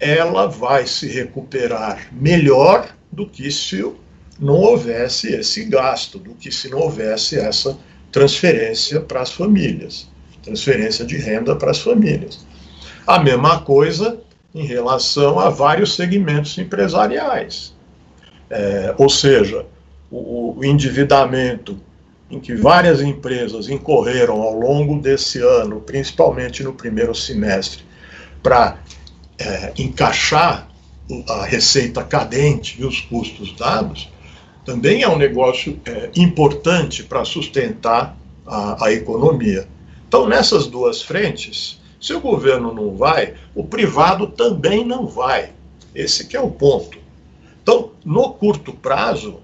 ela 0.00 0.48
vai 0.48 0.84
se 0.86 1.06
recuperar 1.06 2.08
melhor 2.12 2.88
do 3.12 3.24
que 3.24 3.52
se 3.52 3.88
não 4.40 4.54
houvesse 4.54 5.32
esse 5.32 5.64
gasto, 5.64 6.18
do 6.18 6.34
que 6.34 6.50
se 6.50 6.68
não 6.68 6.80
houvesse 6.80 7.38
essa 7.38 7.78
transferência 8.10 9.00
para 9.00 9.20
as 9.20 9.32
famílias, 9.32 10.08
transferência 10.42 11.04
de 11.04 11.16
renda 11.16 11.54
para 11.56 11.70
as 11.70 11.78
famílias. 11.78 12.46
A 13.06 13.18
mesma 13.18 13.60
coisa 13.60 14.20
em 14.54 14.64
relação 14.64 15.38
a 15.38 15.50
vários 15.50 15.94
segmentos 15.94 16.56
empresariais. 16.58 17.74
É, 18.50 18.94
ou 18.96 19.08
seja, 19.08 19.66
o, 20.10 20.58
o 20.58 20.64
endividamento 20.64 21.78
em 22.30 22.40
que 22.40 22.54
várias 22.54 23.00
empresas 23.00 23.68
incorreram 23.68 24.42
ao 24.42 24.52
longo 24.52 25.00
desse 25.00 25.40
ano, 25.40 25.80
principalmente 25.80 26.62
no 26.62 26.72
primeiro 26.72 27.14
semestre, 27.14 27.82
para 28.42 28.78
é, 29.38 29.72
encaixar 29.78 30.68
a 31.28 31.44
receita 31.44 32.04
cadente 32.04 32.80
e 32.80 32.84
os 32.84 33.00
custos 33.00 33.56
dados, 33.56 34.10
também 34.68 35.02
é 35.02 35.08
um 35.08 35.16
negócio 35.16 35.80
é, 35.86 36.10
importante 36.14 37.02
para 37.02 37.24
sustentar 37.24 38.14
a, 38.46 38.84
a 38.84 38.92
economia. 38.92 39.66
Então, 40.06 40.28
nessas 40.28 40.66
duas 40.66 41.00
frentes, 41.00 41.80
se 41.98 42.12
o 42.12 42.20
governo 42.20 42.74
não 42.74 42.94
vai, 42.94 43.32
o 43.54 43.64
privado 43.64 44.26
também 44.26 44.84
não 44.84 45.06
vai. 45.06 45.52
Esse 45.94 46.26
que 46.26 46.36
é 46.36 46.40
o 46.40 46.50
ponto. 46.50 46.98
Então, 47.62 47.92
no 48.04 48.34
curto 48.34 48.74
prazo, 48.74 49.40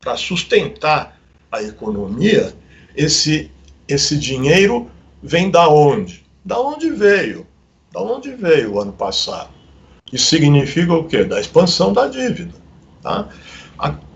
para 0.00 0.16
sustentar 0.16 1.20
a 1.50 1.62
economia, 1.62 2.54
esse, 2.96 3.50
esse 3.86 4.16
dinheiro 4.16 4.90
vem 5.22 5.50
da 5.50 5.68
onde? 5.68 6.24
Da 6.42 6.58
onde 6.58 6.88
veio? 6.88 7.46
Da 7.92 8.00
onde 8.00 8.34
veio 8.34 8.72
o 8.72 8.80
ano 8.80 8.92
passado? 8.94 9.50
Isso 10.10 10.28
significa 10.28 10.94
o 10.94 11.04
quê? 11.04 11.24
Da 11.24 11.38
expansão 11.38 11.92
da 11.92 12.08
dívida. 12.08 12.54
Tá? 13.02 13.28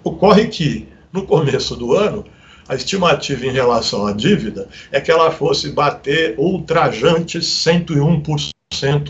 Ocorre 0.05 0.47
que, 0.47 0.89
no 1.13 1.27
começo 1.27 1.75
do 1.75 1.95
ano, 1.95 2.25
a 2.69 2.75
estimativa 2.75 3.47
em 3.47 3.53
relação 3.53 4.07
à 4.07 4.13
dívida 4.13 4.69
é 4.91 5.01
que 5.01 5.11
ela 5.11 5.31
fosse 5.31 5.71
bater 5.71 6.35
ultrajantes 6.39 7.47
101% 7.65 8.53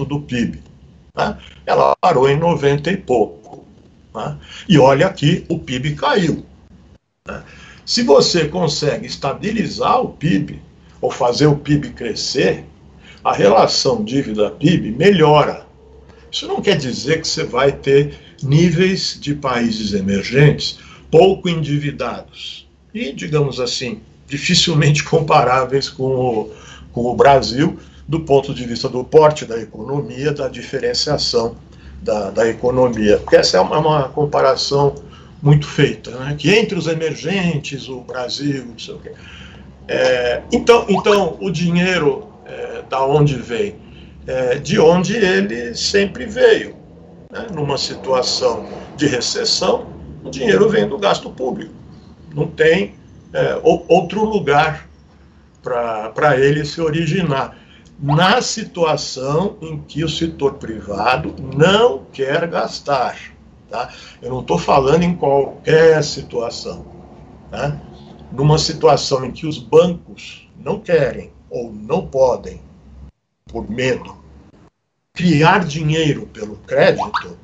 do 0.07 0.21
PIB. 0.21 0.63
Tá? 1.13 1.39
Ela 1.65 1.95
parou 2.01 2.29
em 2.29 2.39
90 2.39 2.91
e 2.91 2.97
pouco. 2.97 3.65
Tá? 4.13 4.39
E 4.69 4.79
olha 4.79 5.07
aqui, 5.07 5.45
o 5.49 5.59
PIB 5.59 5.95
caiu. 5.95 6.45
Tá? 7.25 7.45
Se 7.85 8.03
você 8.03 8.49
consegue 8.49 9.07
estabilizar 9.07 10.01
o 10.01 10.09
PIB, 10.09 10.61
ou 11.01 11.11
fazer 11.11 11.47
o 11.47 11.57
PIB 11.57 11.91
crescer, 11.91 12.65
a 13.23 13.33
relação 13.33 14.05
dívida-PIB 14.05 14.93
melhora. 14.93 15.67
Isso 16.31 16.47
não 16.47 16.61
quer 16.61 16.77
dizer 16.77 17.21
que 17.21 17.29
você 17.29 17.45
vai 17.45 17.73
ter 17.73 18.26
níveis 18.43 19.19
de 19.21 19.35
países 19.35 19.93
emergentes 19.93 20.79
pouco 21.11 21.49
endividados 21.49 22.69
e, 22.93 23.13
digamos 23.13 23.61
assim, 23.61 24.01
dificilmente 24.27 25.03
comparáveis 25.05 25.89
com 25.89 26.05
o, 26.05 26.53
com 26.93 27.01
o 27.07 27.15
Brasil 27.15 27.79
do 28.09 28.21
ponto 28.21 28.55
de 28.55 28.65
vista 28.65 28.89
do 28.89 29.03
porte 29.03 29.45
da 29.45 29.61
economia, 29.61 30.33
da 30.33 30.49
diferenciação 30.49 31.57
da, 32.03 32.31
da 32.31 32.49
economia. 32.49 33.19
Porque 33.19 33.37
essa 33.37 33.57
é 33.57 33.61
uma, 33.61 33.79
uma 33.79 34.09
comparação 34.09 34.95
muito 35.43 35.67
feita, 35.67 36.11
né? 36.13 36.35
que 36.39 36.55
entre 36.55 36.79
os 36.79 36.87
emergentes, 36.87 37.89
o 37.89 38.01
Brasil, 38.01 38.65
não 38.67 38.79
sei 38.79 38.95
o 38.95 38.99
quê. 38.99 39.13
É, 39.89 40.43
então, 40.53 40.87
então, 40.89 41.37
o 41.41 41.51
dinheiro 41.51 42.29
é, 42.45 42.83
da 42.89 43.05
onde 43.05 43.37
vem? 43.37 43.75
É, 44.27 44.57
de 44.57 44.79
onde 44.79 45.17
ele 45.17 45.75
sempre 45.75 46.27
veio. 46.27 46.75
Né? 47.31 47.47
Numa 47.53 47.79
situação 47.79 48.67
de 48.97 49.07
recessão, 49.07 49.87
o 50.25 50.31
dinheiro 50.31 50.69
vem 50.69 50.89
do 50.89 50.99
gasto 50.99 51.31
público. 51.31 51.73
Não 52.35 52.47
tem 52.47 52.95
é, 53.33 53.61
outro 53.63 54.25
lugar 54.25 54.89
para 55.63 56.39
ele 56.39 56.65
se 56.65 56.81
originar. 56.81 57.57
Na 57.99 58.43
situação 58.43 59.57
em 59.61 59.81
que 59.81 60.05
o 60.05 60.09
setor 60.09 60.55
privado 60.55 61.35
não 61.57 62.05
quer 62.13 62.47
gastar. 62.47 63.17
Tá? 63.71 63.93
Eu 64.23 64.31
não 64.31 64.41
estou 64.41 64.59
falando 64.59 65.03
em 65.03 65.17
qualquer 65.17 66.03
situação. 66.05 66.85
Tá? 67.51 67.81
Numa 68.31 68.59
situação 68.59 69.25
em 69.25 69.33
que 69.33 69.47
os 69.47 69.59
bancos 69.59 70.49
não 70.59 70.79
querem 70.79 71.33
ou 71.49 71.73
não 71.73 72.07
podem, 72.07 72.61
por 73.47 73.69
medo, 73.71 74.17
criar 75.17 75.65
dinheiro 75.65 76.27
pelo 76.27 76.57
crédito, 76.57 77.39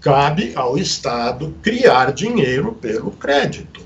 cabe 0.00 0.52
ao 0.56 0.76
Estado 0.76 1.54
criar 1.62 2.12
dinheiro 2.12 2.72
pelo 2.72 3.12
crédito, 3.12 3.80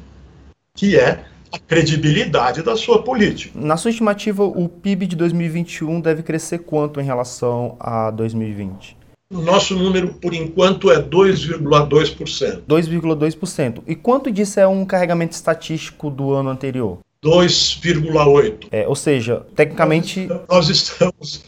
que 0.75 0.99
é 0.99 1.27
a 1.53 1.59
credibilidade 1.59 2.63
da 2.63 2.75
sua 2.75 3.03
política. 3.03 3.59
Na 3.61 3.77
sua 3.77 3.91
estimativa, 3.91 4.43
o 4.43 4.67
PIB 4.67 5.07
de 5.07 5.17
2021 5.17 6.01
deve 6.01 6.23
crescer 6.23 6.61
quanto 6.61 6.99
em 6.99 7.05
relação 7.05 7.77
a 7.79 8.11
2020? 8.11 8.97
O 9.31 9.41
nosso 9.43 9.77
número, 9.77 10.15
por 10.15 10.33
enquanto, 10.33 10.91
é 10.91 11.03
2,2%. 11.03 12.63
2,2%. 12.67 13.83
E 13.87 13.95
quanto 13.95 14.31
disso 14.31 14.59
é 14.59 14.67
um 14.67 14.87
carregamento 14.87 15.35
estatístico 15.35 16.11
do 16.11 16.33
ano 16.33 16.49
anterior? 16.49 16.99
2,8%. 17.23 18.69
É, 18.71 18.89
ou 18.89 18.97
seja, 18.97 19.47
tecnicamente. 19.55 20.29
Nós 20.49 20.69
estamos, 20.69 21.45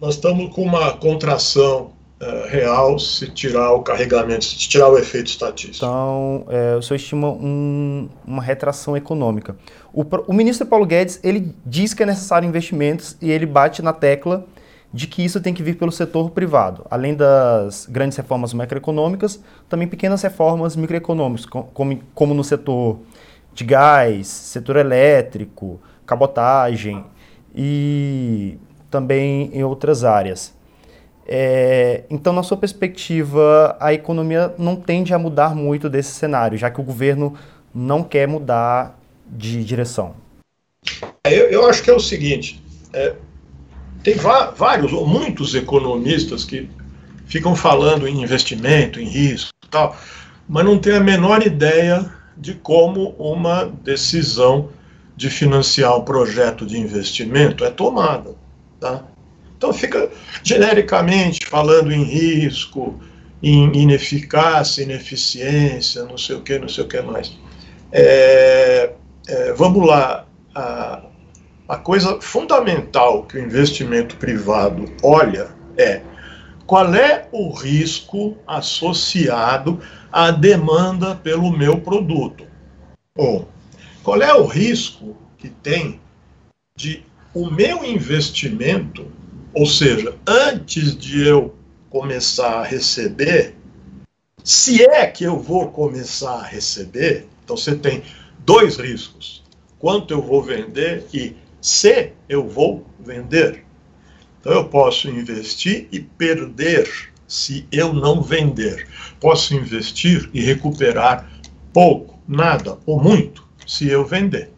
nós 0.00 0.14
estamos 0.16 0.54
com 0.54 0.62
uma 0.62 0.92
contração 0.92 1.92
é, 2.20 2.48
real 2.48 2.98
se 2.98 3.28
tirar 3.30 3.72
o 3.72 3.82
carregamento, 3.82 4.44
se 4.44 4.56
tirar 4.56 4.88
o 4.88 4.96
efeito 4.96 5.26
estatístico. 5.26 5.84
Então, 5.84 6.46
é, 6.48 6.76
o 6.76 6.82
senhor 6.82 6.96
estima 6.96 7.28
um, 7.28 8.08
uma 8.26 8.42
retração 8.42 8.96
econômica. 8.96 9.56
O, 9.92 10.04
o 10.26 10.32
ministro 10.32 10.66
Paulo 10.66 10.86
Guedes 10.86 11.20
ele 11.22 11.54
diz 11.66 11.92
que 11.92 12.02
é 12.02 12.06
necessário 12.06 12.48
investimentos 12.48 13.16
e 13.20 13.30
ele 13.30 13.46
bate 13.46 13.82
na 13.82 13.92
tecla 13.92 14.46
de 14.92 15.08
que 15.08 15.24
isso 15.24 15.40
tem 15.40 15.52
que 15.52 15.62
vir 15.62 15.76
pelo 15.76 15.90
setor 15.90 16.30
privado. 16.30 16.86
Além 16.88 17.14
das 17.14 17.86
grandes 17.86 18.16
reformas 18.16 18.54
macroeconômicas, 18.54 19.42
também 19.68 19.88
pequenas 19.88 20.22
reformas 20.22 20.76
microeconômicas, 20.76 21.46
como, 21.46 22.00
como 22.14 22.32
no 22.32 22.44
setor 22.44 23.00
de 23.52 23.64
gás, 23.64 24.28
setor 24.28 24.76
elétrico, 24.76 25.80
cabotagem 26.06 27.04
e 27.52 28.56
também 28.94 29.50
em 29.52 29.64
outras 29.64 30.04
áreas. 30.04 30.54
É, 31.26 32.04
então, 32.08 32.32
na 32.32 32.44
sua 32.44 32.56
perspectiva, 32.56 33.76
a 33.80 33.92
economia 33.92 34.54
não 34.56 34.76
tende 34.76 35.12
a 35.12 35.18
mudar 35.18 35.52
muito 35.52 35.88
desse 35.88 36.12
cenário, 36.12 36.56
já 36.56 36.70
que 36.70 36.80
o 36.80 36.84
governo 36.84 37.34
não 37.74 38.04
quer 38.04 38.28
mudar 38.28 38.96
de 39.26 39.64
direção. 39.64 40.14
Eu, 41.24 41.46
eu 41.50 41.66
acho 41.66 41.82
que 41.82 41.90
é 41.90 41.92
o 41.92 41.98
seguinte: 41.98 42.62
é, 42.92 43.16
tem 44.04 44.14
vários 44.14 44.92
ou 44.92 45.04
muitos 45.04 45.56
economistas 45.56 46.44
que 46.44 46.68
ficam 47.26 47.56
falando 47.56 48.06
em 48.06 48.22
investimento, 48.22 49.00
em 49.00 49.08
risco 49.08 49.50
e 49.64 49.68
tal, 49.68 49.96
mas 50.48 50.64
não 50.64 50.78
tem 50.78 50.94
a 50.94 51.00
menor 51.00 51.44
ideia 51.44 52.08
de 52.36 52.54
como 52.54 53.08
uma 53.18 53.64
decisão 53.64 54.68
de 55.16 55.28
financiar 55.30 55.96
um 55.96 56.04
projeto 56.04 56.64
de 56.64 56.78
investimento 56.78 57.64
é 57.64 57.70
tomada. 57.70 58.43
Tá? 58.84 59.02
Então 59.56 59.72
fica 59.72 60.10
genericamente 60.42 61.46
falando 61.46 61.90
em 61.90 62.02
risco, 62.02 63.00
em 63.42 63.74
ineficácia, 63.74 64.82
ineficiência, 64.82 66.04
não 66.04 66.18
sei 66.18 66.36
o 66.36 66.42
que, 66.42 66.58
não 66.58 66.68
sei 66.68 66.84
o 66.84 66.86
que 66.86 67.00
mais. 67.00 67.34
É, 67.90 68.92
é, 69.26 69.52
vamos 69.54 69.86
lá, 69.86 70.26
a, 70.54 71.00
a 71.66 71.76
coisa 71.78 72.20
fundamental 72.20 73.22
que 73.22 73.38
o 73.38 73.42
investimento 73.42 74.16
privado 74.16 74.84
olha 75.02 75.48
é 75.78 76.02
qual 76.66 76.94
é 76.94 77.26
o 77.32 77.50
risco 77.50 78.36
associado 78.46 79.80
à 80.12 80.30
demanda 80.30 81.14
pelo 81.14 81.50
meu 81.50 81.80
produto. 81.80 82.46
Ou 83.16 83.48
qual 84.02 84.20
é 84.20 84.34
o 84.34 84.44
risco 84.44 85.16
que 85.38 85.48
tem 85.48 85.98
de 86.76 87.02
o 87.34 87.50
meu 87.50 87.84
investimento, 87.84 89.10
ou 89.52 89.66
seja, 89.66 90.16
antes 90.26 90.96
de 90.96 91.26
eu 91.26 91.54
começar 91.90 92.60
a 92.60 92.64
receber, 92.64 93.56
se 94.42 94.84
é 94.84 95.06
que 95.06 95.24
eu 95.24 95.38
vou 95.38 95.70
começar 95.70 96.36
a 96.36 96.46
receber, 96.46 97.26
então 97.42 97.56
você 97.56 97.74
tem 97.74 98.02
dois 98.46 98.76
riscos: 98.76 99.42
quanto 99.78 100.14
eu 100.14 100.22
vou 100.22 100.42
vender 100.42 101.04
e 101.12 101.34
se 101.60 102.12
eu 102.28 102.48
vou 102.48 102.86
vender. 103.00 103.64
Então 104.40 104.52
eu 104.52 104.68
posso 104.68 105.08
investir 105.08 105.88
e 105.90 106.00
perder 106.00 106.88
se 107.26 107.66
eu 107.72 107.92
não 107.92 108.22
vender. 108.22 108.86
Posso 109.18 109.54
investir 109.54 110.28
e 110.32 110.42
recuperar 110.42 111.28
pouco, 111.72 112.18
nada 112.28 112.78
ou 112.84 113.02
muito 113.02 113.48
se 113.66 113.88
eu 113.88 114.04
vender. 114.04 114.50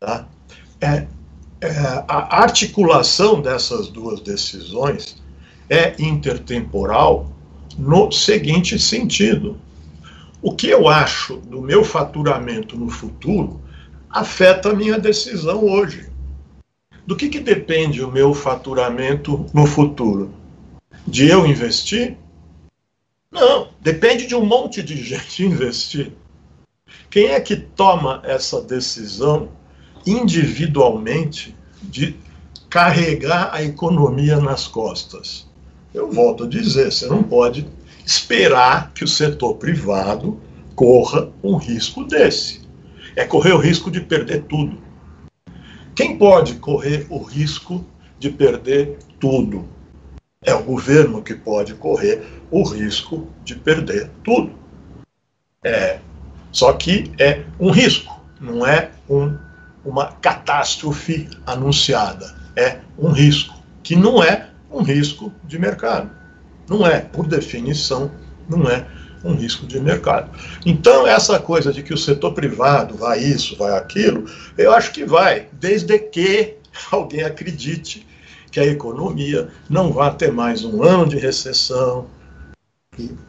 Tá? 0.00 0.26
É, 0.80 1.06
é, 1.60 1.68
a 2.06 2.42
articulação 2.42 3.40
dessas 3.40 3.88
duas 3.88 4.20
decisões 4.20 5.22
é 5.68 5.94
intertemporal 5.98 7.32
no 7.76 8.12
seguinte 8.12 8.78
sentido: 8.78 9.58
o 10.40 10.54
que 10.54 10.68
eu 10.68 10.88
acho 10.88 11.36
do 11.36 11.60
meu 11.60 11.84
faturamento 11.84 12.76
no 12.76 12.88
futuro 12.88 13.60
afeta 14.08 14.70
a 14.70 14.74
minha 14.74 14.98
decisão 14.98 15.64
hoje. 15.64 16.08
Do 17.06 17.16
que, 17.16 17.28
que 17.28 17.40
depende 17.40 18.02
o 18.02 18.10
meu 18.10 18.34
faturamento 18.34 19.46
no 19.52 19.66
futuro? 19.66 20.32
De 21.06 21.26
eu 21.26 21.46
investir? 21.46 22.16
Não, 23.30 23.68
depende 23.80 24.26
de 24.26 24.34
um 24.34 24.44
monte 24.44 24.82
de 24.82 24.96
gente 25.02 25.44
investir. 25.44 26.12
Quem 27.10 27.28
é 27.28 27.40
que 27.40 27.56
toma 27.56 28.20
essa 28.24 28.60
decisão 28.60 29.48
individualmente 30.10 31.54
de 31.82 32.16
carregar 32.68 33.50
a 33.52 33.62
economia 33.62 34.40
nas 34.40 34.66
costas? 34.66 35.46
Eu 35.92 36.10
volto 36.10 36.44
a 36.44 36.48
dizer, 36.48 36.92
você 36.92 37.06
não 37.06 37.22
pode 37.22 37.66
esperar 38.04 38.92
que 38.92 39.04
o 39.04 39.08
setor 39.08 39.54
privado 39.54 40.40
corra 40.74 41.30
um 41.42 41.56
risco 41.56 42.04
desse. 42.04 42.62
É 43.16 43.24
correr 43.24 43.52
o 43.52 43.58
risco 43.58 43.90
de 43.90 44.00
perder 44.00 44.44
tudo. 44.44 44.78
Quem 45.94 46.16
pode 46.16 46.54
correr 46.54 47.06
o 47.10 47.20
risco 47.20 47.84
de 48.18 48.30
perder 48.30 48.98
tudo? 49.18 49.68
É 50.42 50.54
o 50.54 50.62
governo 50.62 51.22
que 51.22 51.34
pode 51.34 51.74
correr 51.74 52.24
o 52.50 52.62
risco 52.62 53.26
de 53.44 53.56
perder 53.56 54.10
tudo. 54.22 54.52
É, 55.64 55.98
só 56.52 56.72
que 56.72 57.10
é 57.18 57.44
um 57.58 57.70
risco, 57.70 58.20
não 58.40 58.64
é 58.64 58.92
um, 59.10 59.36
uma 59.88 60.12
catástrofe 60.12 61.28
anunciada. 61.46 62.34
É 62.54 62.78
um 62.98 63.10
risco, 63.10 63.54
que 63.82 63.96
não 63.96 64.22
é 64.22 64.50
um 64.70 64.82
risco 64.82 65.32
de 65.44 65.58
mercado. 65.58 66.10
Não 66.68 66.86
é, 66.86 67.00
por 67.00 67.26
definição, 67.26 68.10
não 68.48 68.68
é 68.68 68.86
um 69.24 69.34
risco 69.34 69.66
de 69.66 69.80
mercado. 69.80 70.30
Então, 70.66 71.06
essa 71.06 71.40
coisa 71.40 71.72
de 71.72 71.82
que 71.82 71.94
o 71.94 71.98
setor 71.98 72.34
privado 72.34 72.96
vai 72.96 73.20
isso, 73.20 73.56
vai 73.56 73.76
aquilo, 73.76 74.26
eu 74.56 74.72
acho 74.72 74.92
que 74.92 75.04
vai, 75.04 75.48
desde 75.52 75.98
que 75.98 76.56
alguém 76.92 77.22
acredite 77.22 78.06
que 78.50 78.60
a 78.60 78.66
economia 78.66 79.48
não 79.68 79.92
vai 79.92 80.14
ter 80.14 80.32
mais 80.32 80.64
um 80.64 80.82
ano 80.82 81.08
de 81.08 81.18
recessão. 81.18 82.06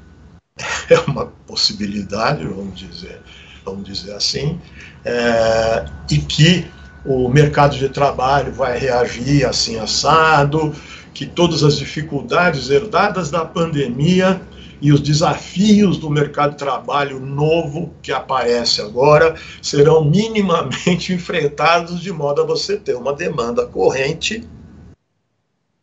É 0.89 1.00
uma 1.10 1.28
possibilidade, 1.48 2.43
vamos 2.43 2.78
dizer, 2.78 3.22
vamos 3.69 3.86
dizer 3.86 4.13
assim, 4.13 4.60
é, 5.05 5.86
e 6.10 6.17
que 6.17 6.67
o 7.05 7.29
mercado 7.29 7.77
de 7.77 7.89
trabalho 7.89 8.51
vai 8.51 8.77
reagir 8.77 9.45
assim 9.45 9.79
assado, 9.79 10.73
que 11.13 11.25
todas 11.25 11.63
as 11.63 11.77
dificuldades 11.77 12.69
herdadas 12.69 13.32
da 13.32 13.45
pandemia 13.45 14.41
e 14.82 14.93
os 14.93 15.01
desafios 15.01 15.97
do 15.97 16.10
mercado 16.10 16.51
de 16.51 16.58
trabalho 16.58 17.19
novo 17.19 17.93
que 18.01 18.12
aparece 18.12 18.82
agora 18.82 19.36
serão 19.62 20.05
minimamente 20.05 21.12
enfrentados 21.13 21.99
de 21.99 22.12
modo 22.12 22.41
a 22.41 22.45
você 22.45 22.77
ter 22.77 22.95
uma 22.95 23.13
demanda 23.13 23.65
corrente 23.65 24.47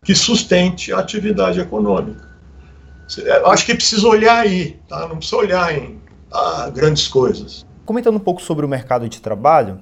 que 0.02 0.14
sustente 0.14 0.92
a 0.92 1.00
atividade 1.00 1.60
econômica. 1.60 2.26
Eu 3.18 3.48
acho 3.48 3.66
que 3.66 3.74
precisa 3.74 4.06
olhar 4.06 4.38
aí, 4.38 4.78
tá? 4.88 5.06
não 5.08 5.16
precisa 5.16 5.36
olhar 5.36 5.76
em 5.76 6.00
ah, 6.32 6.70
grandes 6.72 7.06
coisas. 7.08 7.65
Comentando 7.86 8.16
um 8.16 8.20
pouco 8.20 8.42
sobre 8.42 8.66
o 8.66 8.68
mercado 8.68 9.08
de 9.08 9.20
trabalho, 9.20 9.78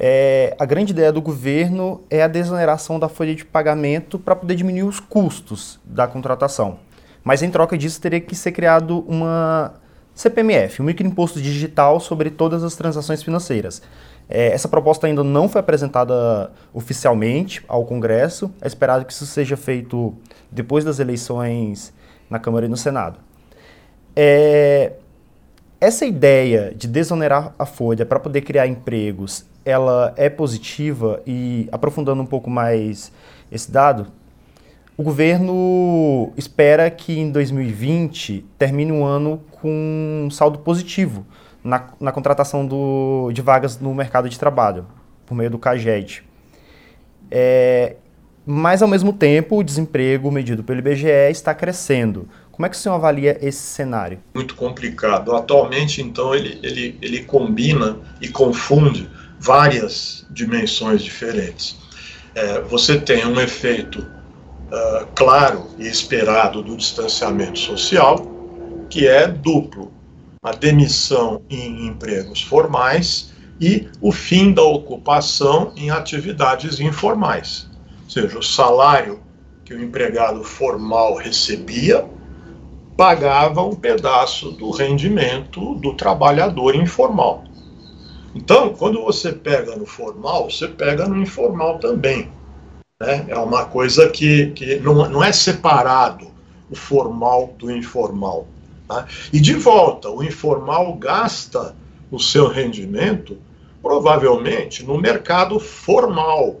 é, 0.00 0.56
a 0.58 0.64
grande 0.64 0.90
ideia 0.92 1.12
do 1.12 1.22
governo 1.22 2.02
é 2.10 2.20
a 2.20 2.26
desoneração 2.26 2.98
da 2.98 3.08
folha 3.08 3.36
de 3.36 3.44
pagamento 3.44 4.18
para 4.18 4.34
poder 4.34 4.56
diminuir 4.56 4.82
os 4.82 4.98
custos 4.98 5.78
da 5.84 6.08
contratação. 6.08 6.80
Mas 7.22 7.44
em 7.44 7.50
troca 7.50 7.78
disso 7.78 8.00
teria 8.00 8.20
que 8.20 8.34
ser 8.34 8.50
criado 8.50 9.04
uma 9.06 9.74
CPMF, 10.12 10.82
um 10.82 10.86
microimposto 10.86 11.40
digital 11.40 12.00
sobre 12.00 12.30
todas 12.30 12.64
as 12.64 12.74
transações 12.74 13.22
financeiras. 13.22 13.80
É, 14.28 14.48
essa 14.48 14.66
proposta 14.66 15.06
ainda 15.06 15.22
não 15.22 15.48
foi 15.48 15.60
apresentada 15.60 16.50
oficialmente 16.74 17.64
ao 17.68 17.84
Congresso. 17.84 18.52
É 18.60 18.66
esperado 18.66 19.04
que 19.04 19.12
isso 19.12 19.24
seja 19.24 19.56
feito 19.56 20.12
depois 20.50 20.84
das 20.84 20.98
eleições 20.98 21.94
na 22.28 22.40
Câmara 22.40 22.66
e 22.66 22.68
no 22.68 22.76
Senado. 22.76 23.20
É, 24.16 24.94
essa 25.86 26.04
ideia 26.04 26.74
de 26.74 26.88
desonerar 26.88 27.54
a 27.56 27.64
folha 27.64 28.04
para 28.04 28.18
poder 28.18 28.40
criar 28.40 28.66
empregos 28.66 29.46
ela 29.64 30.12
é 30.16 30.28
positiva 30.28 31.22
e 31.24 31.68
aprofundando 31.70 32.20
um 32.22 32.26
pouco 32.26 32.50
mais 32.50 33.12
esse 33.52 33.70
dado, 33.70 34.08
o 34.96 35.02
governo 35.02 36.32
espera 36.36 36.90
que 36.90 37.18
em 37.18 37.30
2020 37.30 38.44
termine 38.58 38.90
um 38.90 39.04
ano 39.04 39.40
com 39.60 40.24
um 40.26 40.30
saldo 40.30 40.58
positivo 40.58 41.24
na, 41.62 41.88
na 42.00 42.10
contratação 42.10 42.66
do, 42.66 43.30
de 43.32 43.40
vagas 43.40 43.78
no 43.78 43.94
mercado 43.94 44.28
de 44.28 44.38
trabalho, 44.38 44.86
por 45.24 45.36
meio 45.36 45.50
do 45.50 45.58
CAGED. 45.58 46.24
É, 47.30 47.96
mas, 48.48 48.80
ao 48.80 48.86
mesmo 48.86 49.12
tempo, 49.12 49.58
o 49.58 49.64
desemprego 49.64 50.30
medido 50.30 50.62
pelo 50.62 50.78
IBGE 50.78 51.08
está 51.30 51.52
crescendo. 51.52 52.28
Como 52.56 52.64
é 52.64 52.70
que 52.70 52.76
o 52.76 52.78
senhor 52.78 52.94
avalia 52.94 53.38
esse 53.42 53.58
cenário? 53.58 54.18
Muito 54.34 54.54
complicado. 54.54 55.36
Atualmente, 55.36 56.00
então, 56.00 56.34
ele, 56.34 56.58
ele, 56.62 56.98
ele 57.02 57.22
combina 57.22 57.98
e 58.18 58.28
confunde 58.28 59.10
várias 59.38 60.26
dimensões 60.30 61.02
diferentes. 61.02 61.76
É, 62.34 62.62
você 62.62 62.98
tem 62.98 63.26
um 63.26 63.38
efeito 63.38 64.00
uh, 64.00 65.06
claro 65.14 65.66
e 65.78 65.86
esperado 65.86 66.62
do 66.62 66.78
distanciamento 66.78 67.58
social, 67.58 68.26
que 68.88 69.06
é 69.06 69.28
duplo: 69.28 69.92
a 70.42 70.52
demissão 70.52 71.42
em 71.50 71.86
empregos 71.86 72.40
formais 72.40 73.34
e 73.60 73.86
o 74.00 74.10
fim 74.10 74.54
da 74.54 74.62
ocupação 74.62 75.74
em 75.76 75.90
atividades 75.90 76.80
informais. 76.80 77.68
Ou 78.04 78.10
seja, 78.10 78.38
o 78.38 78.42
salário 78.42 79.20
que 79.62 79.74
o 79.74 79.82
empregado 79.82 80.42
formal 80.42 81.16
recebia 81.16 82.15
pagava 82.96 83.62
um 83.62 83.74
pedaço 83.74 84.52
do 84.52 84.70
rendimento 84.70 85.74
do 85.76 85.94
trabalhador 85.94 86.74
informal. 86.74 87.44
Então, 88.34 88.74
quando 88.74 89.02
você 89.02 89.32
pega 89.32 89.76
no 89.76 89.86
formal, 89.86 90.50
você 90.50 90.66
pega 90.68 91.06
no 91.06 91.20
informal 91.20 91.78
também. 91.78 92.30
Né? 93.00 93.26
É 93.28 93.38
uma 93.38 93.66
coisa 93.66 94.08
que, 94.08 94.50
que 94.52 94.76
não, 94.76 95.08
não 95.08 95.22
é 95.22 95.32
separado 95.32 96.26
o 96.70 96.74
formal 96.74 97.54
do 97.58 97.70
informal. 97.70 98.46
Tá? 98.88 99.06
E 99.32 99.40
de 99.40 99.54
volta, 99.54 100.08
o 100.08 100.22
informal 100.22 100.94
gasta 100.94 101.74
o 102.10 102.18
seu 102.18 102.48
rendimento 102.48 103.36
provavelmente 103.82 104.84
no 104.84 104.98
mercado 104.98 105.60
formal. 105.60 106.60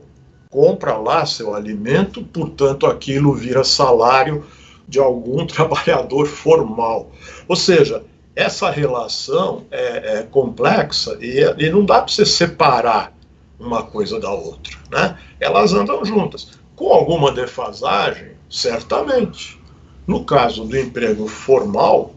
Compra 0.50 0.96
lá 0.96 1.26
seu 1.26 1.54
alimento, 1.54 2.22
portanto, 2.22 2.86
aquilo 2.86 3.34
vira 3.34 3.64
salário 3.64 4.44
de 4.88 4.98
algum 4.98 5.44
trabalhador 5.46 6.26
formal. 6.26 7.10
Ou 7.48 7.56
seja, 7.56 8.04
essa 8.34 8.70
relação 8.70 9.64
é, 9.70 10.18
é 10.18 10.22
complexa 10.22 11.16
e, 11.20 11.40
e, 11.58 11.70
não 11.70 11.84
dá 11.84 12.02
para 12.02 12.12
você 12.12 12.26
separar 12.26 13.12
uma 13.58 13.82
coisa 13.82 14.20
da 14.20 14.30
outra. 14.30 14.76
Né? 14.90 15.18
Elas 15.40 15.72
andam 15.72 16.04
juntas. 16.04 16.50
Com 16.74 16.92
alguma 16.92 17.32
defasagem, 17.32 18.32
certamente. 18.50 19.58
No 20.06 20.24
caso 20.24 20.64
do 20.64 20.78
emprego 20.78 21.26
formal, 21.26 22.14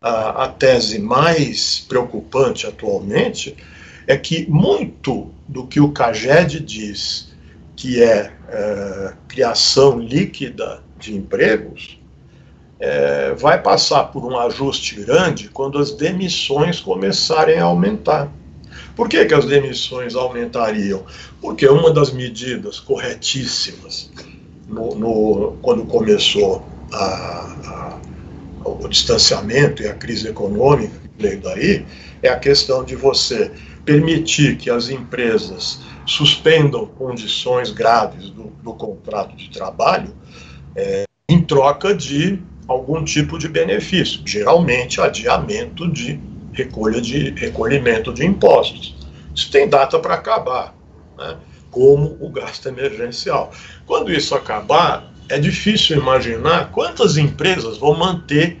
a, 0.00 0.44
a 0.44 0.48
tese 0.48 0.98
mais 0.98 1.80
preocupante 1.80 2.66
atualmente 2.66 3.56
é 4.06 4.16
que 4.16 4.46
muito 4.50 5.30
do 5.48 5.66
que 5.66 5.80
o 5.80 5.92
CAGED 5.92 6.60
diz 6.60 7.32
que 7.76 8.02
é, 8.02 8.32
é 8.48 9.14
criação 9.28 9.98
líquida 9.98 10.83
de 10.98 11.14
empregos 11.14 11.98
é, 12.80 13.34
vai 13.34 13.60
passar 13.62 14.04
por 14.04 14.24
um 14.24 14.36
ajuste 14.38 14.96
grande 14.96 15.48
quando 15.48 15.78
as 15.78 15.92
demissões 15.92 16.80
começarem 16.80 17.58
a 17.58 17.64
aumentar. 17.64 18.30
Por 18.96 19.08
que, 19.08 19.24
que 19.24 19.34
as 19.34 19.46
demissões 19.46 20.14
aumentariam? 20.14 21.04
Porque 21.40 21.66
uma 21.66 21.90
das 21.90 22.12
medidas 22.12 22.78
corretíssimas 22.78 24.10
no, 24.68 24.94
no 24.94 25.56
quando 25.62 25.84
começou 25.84 26.64
a, 26.92 27.96
a, 28.64 28.68
o 28.68 28.88
distanciamento 28.88 29.82
e 29.82 29.88
a 29.88 29.94
crise 29.94 30.28
econômica 30.28 30.94
que 31.16 31.22
veio 31.22 31.40
daí 31.40 31.86
é 32.22 32.28
a 32.28 32.38
questão 32.38 32.84
de 32.84 32.96
você 32.96 33.50
permitir 33.84 34.56
que 34.56 34.70
as 34.70 34.88
empresas 34.88 35.80
suspendam 36.06 36.86
condições 36.86 37.70
graves 37.70 38.30
do, 38.30 38.52
do 38.62 38.74
contrato 38.74 39.36
de 39.36 39.50
trabalho 39.50 40.14
é, 40.76 41.04
em 41.28 41.40
troca 41.40 41.94
de 41.94 42.38
algum 42.66 43.04
tipo 43.04 43.38
de 43.38 43.48
benefício, 43.48 44.20
geralmente 44.24 45.00
adiamento 45.00 45.90
de 45.90 46.18
recolha 46.52 47.00
de 47.00 47.30
recolhimento 47.30 48.12
de 48.12 48.24
impostos. 48.24 48.96
Isso 49.34 49.50
tem 49.50 49.68
data 49.68 49.98
para 49.98 50.14
acabar, 50.14 50.74
né? 51.18 51.36
como 51.70 52.16
o 52.20 52.30
gasto 52.30 52.68
emergencial. 52.68 53.50
Quando 53.84 54.12
isso 54.12 54.34
acabar, 54.34 55.12
é 55.28 55.38
difícil 55.38 55.98
imaginar 55.98 56.70
quantas 56.70 57.16
empresas 57.16 57.78
vão 57.78 57.96
manter 57.96 58.60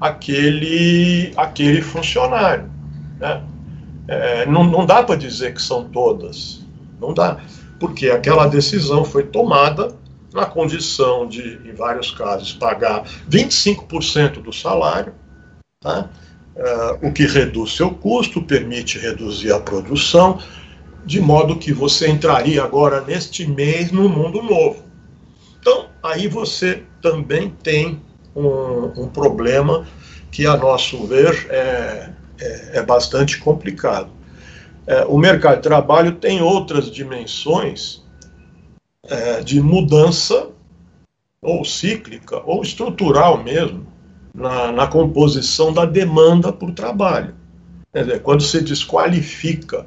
aquele, 0.00 1.32
aquele 1.36 1.82
funcionário. 1.82 2.70
Né? 3.20 3.42
É, 4.08 4.46
não, 4.46 4.64
não 4.64 4.86
dá 4.86 5.02
para 5.02 5.16
dizer 5.16 5.54
que 5.54 5.62
são 5.62 5.84
todas, 5.84 6.64
não 7.00 7.12
dá, 7.12 7.38
porque 7.78 8.08
aquela 8.10 8.46
decisão 8.46 9.04
foi 9.04 9.24
tomada 9.24 9.94
na 10.34 10.44
condição 10.44 11.28
de, 11.28 11.60
em 11.64 11.72
vários 11.72 12.10
casos, 12.10 12.52
pagar 12.52 13.04
25% 13.30 14.42
do 14.42 14.52
salário, 14.52 15.14
tá? 15.80 16.10
uh, 16.56 17.06
o 17.06 17.12
que 17.12 17.24
reduz 17.24 17.76
seu 17.76 17.92
custo, 17.92 18.42
permite 18.42 18.98
reduzir 18.98 19.52
a 19.52 19.60
produção, 19.60 20.40
de 21.06 21.20
modo 21.20 21.56
que 21.56 21.72
você 21.72 22.08
entraria 22.08 22.64
agora 22.64 23.00
neste 23.00 23.46
mês 23.46 23.92
no 23.92 24.08
mundo 24.08 24.42
novo. 24.42 24.82
Então, 25.60 25.86
aí 26.02 26.26
você 26.26 26.82
também 27.00 27.50
tem 27.62 28.02
um, 28.34 29.04
um 29.04 29.08
problema 29.08 29.86
que, 30.32 30.46
a 30.46 30.56
nosso 30.56 31.06
ver, 31.06 31.46
é, 31.48 32.10
é, 32.40 32.78
é 32.78 32.82
bastante 32.82 33.38
complicado. 33.38 34.10
É, 34.84 35.04
o 35.04 35.16
mercado 35.16 35.56
de 35.56 35.62
trabalho 35.62 36.12
tem 36.16 36.42
outras 36.42 36.90
dimensões 36.90 38.03
é, 39.08 39.40
de 39.40 39.60
mudança, 39.60 40.50
ou 41.40 41.64
cíclica, 41.64 42.40
ou 42.44 42.62
estrutural 42.62 43.42
mesmo, 43.42 43.86
na, 44.34 44.72
na 44.72 44.86
composição 44.86 45.72
da 45.72 45.84
demanda 45.84 46.52
por 46.52 46.72
trabalho. 46.72 47.34
Quer 47.92 48.04
dizer, 48.04 48.22
quando 48.22 48.42
se 48.42 48.60
desqualifica 48.60 49.86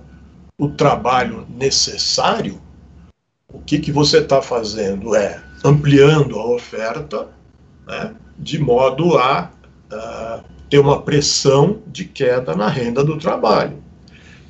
o 0.58 0.70
trabalho 0.70 1.46
necessário, 1.50 2.62
o 3.52 3.60
que, 3.60 3.80
que 3.80 3.92
você 3.92 4.20
está 4.20 4.42
fazendo 4.42 5.16
é 5.16 5.42
ampliando 5.64 6.40
a 6.40 6.46
oferta 6.48 7.28
né, 7.86 8.14
de 8.38 8.60
modo 8.60 9.18
a 9.18 9.52
uh, 9.92 10.44
ter 10.70 10.80
uma 10.80 11.02
pressão 11.02 11.80
de 11.88 12.06
queda 12.06 12.56
na 12.56 12.68
renda 12.68 13.04
do 13.04 13.18
trabalho. 13.18 13.82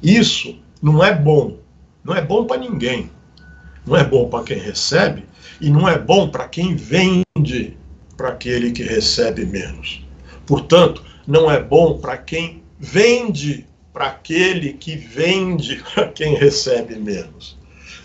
Isso 0.01 0.59
não 0.81 1.03
é 1.03 1.13
bom. 1.13 1.57
Não 2.03 2.15
é 2.15 2.21
bom 2.21 2.45
para 2.45 2.57
ninguém. 2.57 3.09
Não 3.87 3.95
é 3.95 4.03
bom 4.03 4.29
para 4.29 4.43
quem 4.43 4.59
recebe 4.59 5.23
e 5.61 5.69
não 5.69 5.87
é 5.87 5.97
bom 5.97 6.29
para 6.29 6.45
quem 6.49 6.75
vende 6.75 7.77
para 8.17 8.29
aquele 8.29 8.71
que 8.71 8.83
recebe 8.83 9.45
menos. 9.45 10.05
Portanto, 10.45 11.05
não 11.25 11.49
é 11.49 11.57
bom 11.63 11.97
para 11.97 12.17
quem 12.17 12.61
vende 12.77 13.65
para 13.93 14.07
aquele 14.07 14.73
que 14.73 14.97
vende 14.97 15.81
para 15.95 16.09
quem 16.09 16.35
recebe 16.35 16.97
menos. 16.97 17.57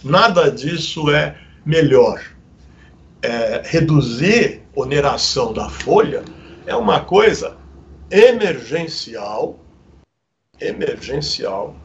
Nada 0.04 0.50
disso 0.50 1.10
é 1.10 1.36
melhor. 1.66 2.22
É, 3.20 3.62
reduzir 3.64 4.62
oneração 4.74 5.52
da 5.52 5.68
folha 5.68 6.24
é 6.64 6.76
uma 6.76 7.00
coisa 7.00 7.56
emergencial, 8.10 9.58
emergencial, 10.60 11.76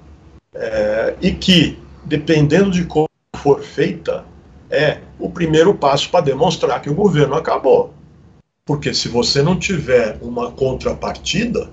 é, 0.54 1.16
e 1.22 1.32
que, 1.32 1.80
dependendo 2.06 2.72
de 2.72 2.86
como 2.86 3.07
for 3.38 3.62
feita, 3.62 4.26
é 4.70 5.00
o 5.20 5.30
primeiro 5.30 5.74
passo 5.74 6.10
para 6.10 6.26
demonstrar 6.26 6.82
que 6.82 6.90
o 6.90 6.96
governo 6.96 7.36
acabou. 7.36 7.94
Porque 8.66 8.94
se 8.94 9.08
você 9.08 9.42
não 9.42 9.58
tiver 9.58 10.18
uma 10.22 10.52
contrapartida 10.52 11.70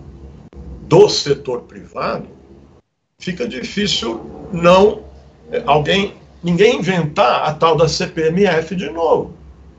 do 0.83 1.09
setor 1.09 1.63
privado, 1.63 2.29
fica 3.19 3.49
difícil 3.49 4.21
não 4.53 5.03
é, 5.51 5.63
alguém 5.67 6.15
ninguém 6.43 6.79
inventar 6.79 7.49
a 7.49 7.55
tal 7.55 7.77
da 7.77 7.89
CPMF 7.89 8.77
de 8.77 8.91
novo. 8.91 9.33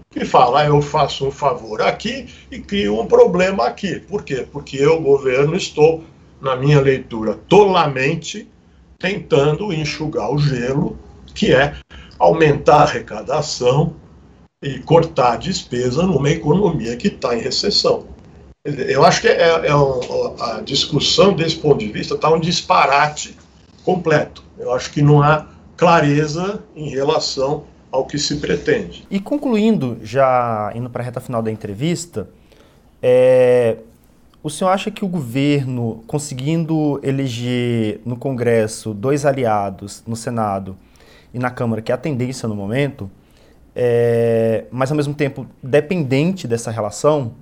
Que 0.09 0.25
fala, 0.25 0.61
ah, 0.61 0.65
eu 0.65 0.81
faço 0.81 1.27
um 1.27 1.31
favor 1.31 1.81
aqui 1.81 2.27
e 2.49 2.59
crio 2.59 2.99
um 2.99 3.05
problema 3.05 3.65
aqui. 3.65 3.99
Por 3.99 4.23
quê? 4.23 4.47
Porque 4.49 4.77
eu, 4.77 4.99
governo, 5.01 5.55
estou, 5.55 6.03
na 6.41 6.55
minha 6.55 6.79
leitura, 6.79 7.37
tolamente 7.47 8.47
tentando 8.97 9.73
enxugar 9.73 10.31
o 10.31 10.37
gelo, 10.37 10.97
que 11.33 11.53
é 11.53 11.75
aumentar 12.19 12.77
a 12.77 12.83
arrecadação 12.83 13.95
e 14.63 14.79
cortar 14.79 15.33
a 15.33 15.37
despesa 15.37 16.03
numa 16.03 16.29
economia 16.29 16.95
que 16.95 17.07
está 17.07 17.35
em 17.35 17.41
recessão. 17.41 18.05
Eu 18.63 19.05
acho 19.05 19.21
que 19.21 19.27
é, 19.27 19.67
é 19.67 19.75
um, 19.75 19.99
a 20.41 20.61
discussão 20.61 21.33
desse 21.33 21.57
ponto 21.57 21.77
de 21.77 21.91
vista 21.91 22.15
está 22.15 22.33
um 22.33 22.39
disparate 22.39 23.37
completo. 23.83 24.43
Eu 24.57 24.73
acho 24.73 24.91
que 24.91 25.01
não 25.01 25.21
há 25.21 25.47
clareza 25.77 26.63
em 26.75 26.89
relação 26.89 27.65
ao 27.91 28.05
que 28.05 28.17
se 28.17 28.37
pretende. 28.37 29.05
E 29.11 29.19
concluindo, 29.19 29.99
já 30.01 30.71
indo 30.73 30.89
para 30.89 31.03
a 31.03 31.05
reta 31.05 31.21
final 31.21 31.43
da 31.43 31.51
entrevista, 31.51 32.27
é, 33.01 33.77
o 34.41 34.49
senhor 34.49 34.71
acha 34.71 34.89
que 34.89 35.05
o 35.05 35.07
governo, 35.07 36.03
conseguindo 36.07 36.99
eleger 37.03 38.01
no 38.03 38.17
Congresso 38.17 38.93
dois 38.93 39.25
aliados, 39.25 40.03
no 40.07 40.15
Senado 40.15 40.75
e 41.35 41.39
na 41.39 41.51
Câmara, 41.51 41.81
que 41.81 41.91
é 41.91 41.95
a 41.95 41.97
tendência 41.97 42.47
no 42.47 42.55
momento, 42.55 43.11
é, 43.75 44.63
mas 44.71 44.89
ao 44.89 44.95
mesmo 44.95 45.13
tempo 45.13 45.45
dependente 45.61 46.47
dessa 46.47 46.71
relação, 46.71 47.33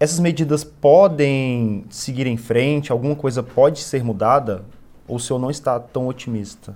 essas 0.00 0.18
medidas 0.18 0.64
podem 0.64 1.84
seguir 1.90 2.26
em 2.26 2.38
frente? 2.38 2.90
Alguma 2.90 3.14
coisa 3.14 3.42
pode 3.42 3.80
ser 3.80 4.02
mudada? 4.02 4.64
Ou 5.06 5.16
o 5.16 5.20
senhor 5.20 5.38
não 5.38 5.50
está 5.50 5.78
tão 5.78 6.08
otimista? 6.08 6.74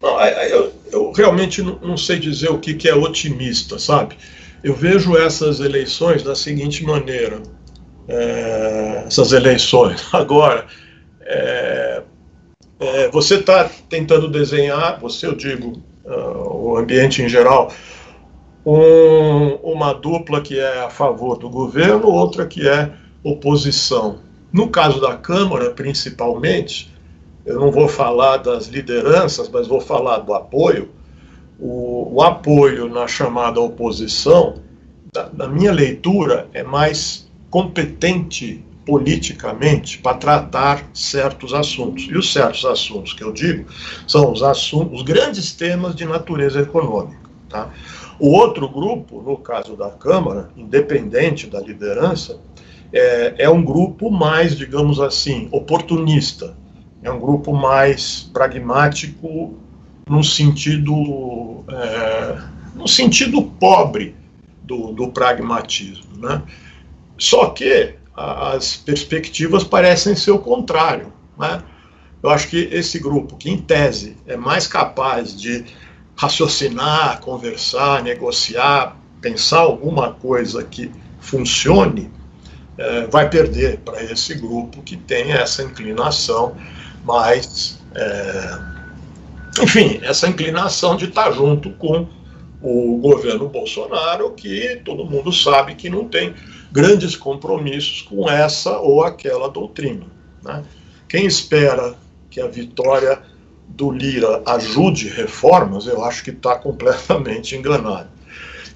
Não, 0.00 0.20
eu, 0.20 0.72
eu, 0.92 1.10
realmente 1.10 1.60
não 1.60 1.96
sei 1.96 2.20
dizer 2.20 2.50
o 2.50 2.60
que, 2.60 2.74
que 2.74 2.88
é 2.88 2.94
otimista, 2.94 3.80
sabe? 3.80 4.16
Eu 4.62 4.74
vejo 4.74 5.16
essas 5.18 5.58
eleições 5.58 6.22
da 6.22 6.36
seguinte 6.36 6.84
maneira: 6.84 7.42
é, 8.06 9.02
essas 9.08 9.32
eleições 9.32 10.06
agora. 10.14 10.66
É, 11.22 12.02
é, 12.80 13.08
você 13.08 13.36
está 13.36 13.68
tentando 13.88 14.28
desenhar, 14.28 15.00
você 15.00 15.26
eu 15.26 15.34
digo, 15.34 15.82
uh, 16.04 16.70
o 16.70 16.76
ambiente 16.76 17.22
em 17.22 17.28
geral, 17.28 17.72
um, 18.64 19.54
uma 19.62 19.92
dupla 19.92 20.40
que 20.40 20.58
é 20.58 20.84
a 20.84 20.90
favor 20.90 21.38
do 21.38 21.48
governo, 21.48 22.08
outra 22.08 22.46
que 22.46 22.68
é 22.68 22.92
oposição. 23.22 24.18
No 24.52 24.68
caso 24.68 25.00
da 25.00 25.16
Câmara, 25.16 25.70
principalmente, 25.70 26.92
eu 27.44 27.58
não 27.58 27.70
vou 27.70 27.88
falar 27.88 28.38
das 28.38 28.66
lideranças, 28.66 29.48
mas 29.48 29.66
vou 29.66 29.80
falar 29.80 30.18
do 30.18 30.34
apoio. 30.34 30.90
O, 31.58 32.14
o 32.14 32.22
apoio 32.22 32.88
na 32.88 33.06
chamada 33.06 33.60
oposição, 33.60 34.56
da, 35.12 35.28
na 35.32 35.48
minha 35.48 35.72
leitura, 35.72 36.46
é 36.52 36.62
mais 36.62 37.28
competente 37.50 38.64
politicamente 38.88 39.98
para 39.98 40.16
tratar 40.16 40.82
certos 40.94 41.52
assuntos. 41.52 42.04
E 42.04 42.16
os 42.16 42.32
certos 42.32 42.64
assuntos 42.64 43.12
que 43.12 43.22
eu 43.22 43.30
digo 43.30 43.66
são 44.06 44.32
os 44.32 44.42
assuntos, 44.42 45.00
os 45.00 45.02
grandes 45.02 45.52
temas 45.52 45.94
de 45.94 46.06
natureza 46.06 46.62
econômica. 46.62 47.28
Tá? 47.50 47.70
O 48.18 48.30
outro 48.30 48.66
grupo, 48.66 49.20
no 49.20 49.36
caso 49.36 49.76
da 49.76 49.90
Câmara, 49.90 50.48
independente 50.56 51.46
da 51.46 51.60
liderança, 51.60 52.40
é, 52.90 53.34
é 53.36 53.50
um 53.50 53.62
grupo 53.62 54.10
mais, 54.10 54.56
digamos 54.56 54.98
assim, 55.00 55.48
oportunista. 55.52 56.56
É 57.02 57.10
um 57.10 57.20
grupo 57.20 57.52
mais 57.52 58.30
pragmático 58.32 59.54
no 60.08 60.24
sentido, 60.24 61.62
é, 61.68 62.38
no 62.74 62.88
sentido 62.88 63.42
pobre 63.42 64.16
do, 64.62 64.92
do 64.92 65.08
pragmatismo. 65.08 66.16
Né? 66.16 66.42
Só 67.18 67.50
que 67.50 67.98
as 68.18 68.76
perspectivas 68.76 69.62
parecem 69.62 70.16
ser 70.16 70.32
o 70.32 70.40
contrário. 70.40 71.12
Né? 71.38 71.62
Eu 72.20 72.30
acho 72.30 72.48
que 72.48 72.68
esse 72.72 72.98
grupo, 72.98 73.36
que 73.36 73.48
em 73.48 73.58
tese 73.58 74.16
é 74.26 74.36
mais 74.36 74.66
capaz 74.66 75.38
de 75.40 75.64
raciocinar, 76.16 77.20
conversar, 77.20 78.02
negociar, 78.02 78.96
pensar 79.20 79.60
alguma 79.60 80.12
coisa 80.14 80.64
que 80.64 80.90
funcione, 81.20 82.10
é, 82.76 83.06
vai 83.06 83.30
perder 83.30 83.78
para 83.78 84.02
esse 84.02 84.34
grupo 84.34 84.82
que 84.82 84.96
tem 84.96 85.32
essa 85.32 85.62
inclinação 85.62 86.56
mais. 87.04 87.78
É, 87.94 88.78
enfim, 89.62 90.00
essa 90.02 90.28
inclinação 90.28 90.96
de 90.96 91.04
estar 91.04 91.30
junto 91.32 91.70
com 91.70 92.08
o 92.60 92.98
governo 92.98 93.48
Bolsonaro, 93.48 94.32
que 94.32 94.80
todo 94.84 95.04
mundo 95.04 95.32
sabe 95.32 95.76
que 95.76 95.88
não 95.88 96.04
tem 96.08 96.34
grandes 96.70 97.16
compromissos 97.16 98.02
com 98.02 98.28
essa 98.28 98.78
ou 98.78 99.02
aquela 99.02 99.48
doutrina. 99.48 100.06
Né? 100.42 100.62
Quem 101.08 101.26
espera 101.26 101.94
que 102.30 102.40
a 102.40 102.46
vitória 102.46 103.20
do 103.68 103.90
Lira 103.90 104.42
ajude 104.46 105.08
reformas, 105.08 105.86
eu 105.86 106.04
acho 106.04 106.24
que 106.24 106.30
está 106.30 106.56
completamente 106.56 107.54
enganado. 107.56 108.08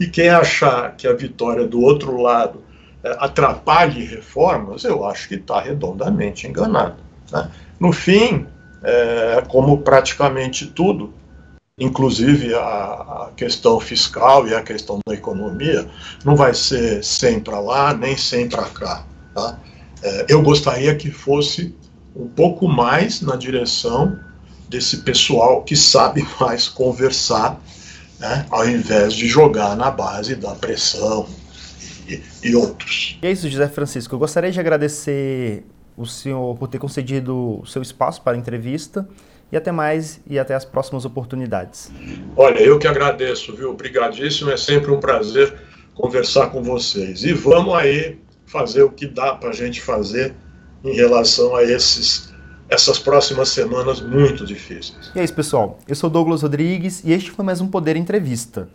E 0.00 0.06
quem 0.06 0.28
achar 0.28 0.96
que 0.96 1.06
a 1.06 1.12
vitória 1.12 1.66
do 1.66 1.80
outro 1.80 2.20
lado 2.20 2.62
é, 3.04 3.16
atrapalhe 3.18 4.04
reformas, 4.04 4.84
eu 4.84 5.04
acho 5.04 5.28
que 5.28 5.34
está 5.34 5.60
redondamente 5.60 6.46
enganado. 6.46 6.96
Né? 7.30 7.50
No 7.78 7.92
fim, 7.92 8.46
é, 8.82 9.42
como 9.48 9.78
praticamente 9.78 10.66
tudo, 10.66 11.12
inclusive 11.78 12.54
a, 12.54 12.58
a 12.60 13.30
questão 13.36 13.80
fiscal 13.80 14.46
e 14.46 14.54
a 14.54 14.62
questão 14.62 14.98
da 15.06 15.14
economia, 15.14 15.88
não 16.24 16.36
vai 16.36 16.54
ser 16.54 17.02
sem 17.02 17.40
para 17.40 17.60
lá 17.60 17.94
nem 17.94 18.16
sem 18.16 18.48
para 18.48 18.64
cá. 18.64 19.04
Tá? 19.34 19.58
É, 20.02 20.26
eu 20.28 20.42
gostaria 20.42 20.94
que 20.94 21.10
fosse 21.10 21.74
um 22.14 22.28
pouco 22.28 22.68
mais 22.68 23.22
na 23.22 23.36
direção 23.36 24.18
desse 24.68 24.98
pessoal 24.98 25.62
que 25.62 25.74
sabe 25.74 26.26
mais 26.40 26.68
conversar, 26.68 27.60
né, 28.18 28.46
ao 28.50 28.68
invés 28.68 29.14
de 29.14 29.26
jogar 29.26 29.76
na 29.76 29.90
base 29.90 30.34
da 30.34 30.54
pressão 30.54 31.26
e, 32.06 32.20
e 32.42 32.54
outros. 32.54 33.18
E 33.22 33.26
é 33.26 33.32
isso, 33.32 33.48
José 33.48 33.68
Francisco. 33.68 34.14
Eu 34.14 34.18
gostaria 34.18 34.50
de 34.50 34.60
agradecer 34.60 35.64
o 35.96 36.06
senhor 36.06 36.56
por 36.56 36.68
ter 36.68 36.78
concedido 36.78 37.60
o 37.60 37.66
seu 37.66 37.82
espaço 37.82 38.20
para 38.22 38.36
a 38.36 38.38
entrevista. 38.38 39.08
E 39.52 39.56
até 39.56 39.70
mais 39.70 40.18
e 40.26 40.38
até 40.38 40.54
as 40.54 40.64
próximas 40.64 41.04
oportunidades. 41.04 41.92
Olha, 42.34 42.58
eu 42.58 42.78
que 42.78 42.88
agradeço, 42.88 43.54
viu? 43.54 43.70
Obrigadíssimo, 43.70 44.50
é 44.50 44.56
sempre 44.56 44.90
um 44.90 44.98
prazer 44.98 45.54
conversar 45.94 46.48
com 46.48 46.62
vocês. 46.62 47.22
E 47.22 47.34
vamos 47.34 47.74
aí 47.74 48.18
fazer 48.46 48.82
o 48.82 48.90
que 48.90 49.06
dá 49.06 49.34
para 49.34 49.50
a 49.50 49.52
gente 49.52 49.82
fazer 49.82 50.34
em 50.82 50.94
relação 50.94 51.54
a 51.54 51.62
esses, 51.62 52.32
essas 52.68 52.98
próximas 52.98 53.50
semanas 53.50 54.00
muito 54.00 54.44
difíceis. 54.46 55.12
E 55.14 55.20
é 55.20 55.24
isso, 55.24 55.34
pessoal. 55.34 55.78
Eu 55.86 55.94
sou 55.94 56.08
Douglas 56.08 56.42
Rodrigues 56.42 57.04
e 57.04 57.12
este 57.12 57.30
foi 57.30 57.44
mais 57.44 57.60
um 57.60 57.68
Poder 57.68 57.96
Entrevista. 57.96 58.68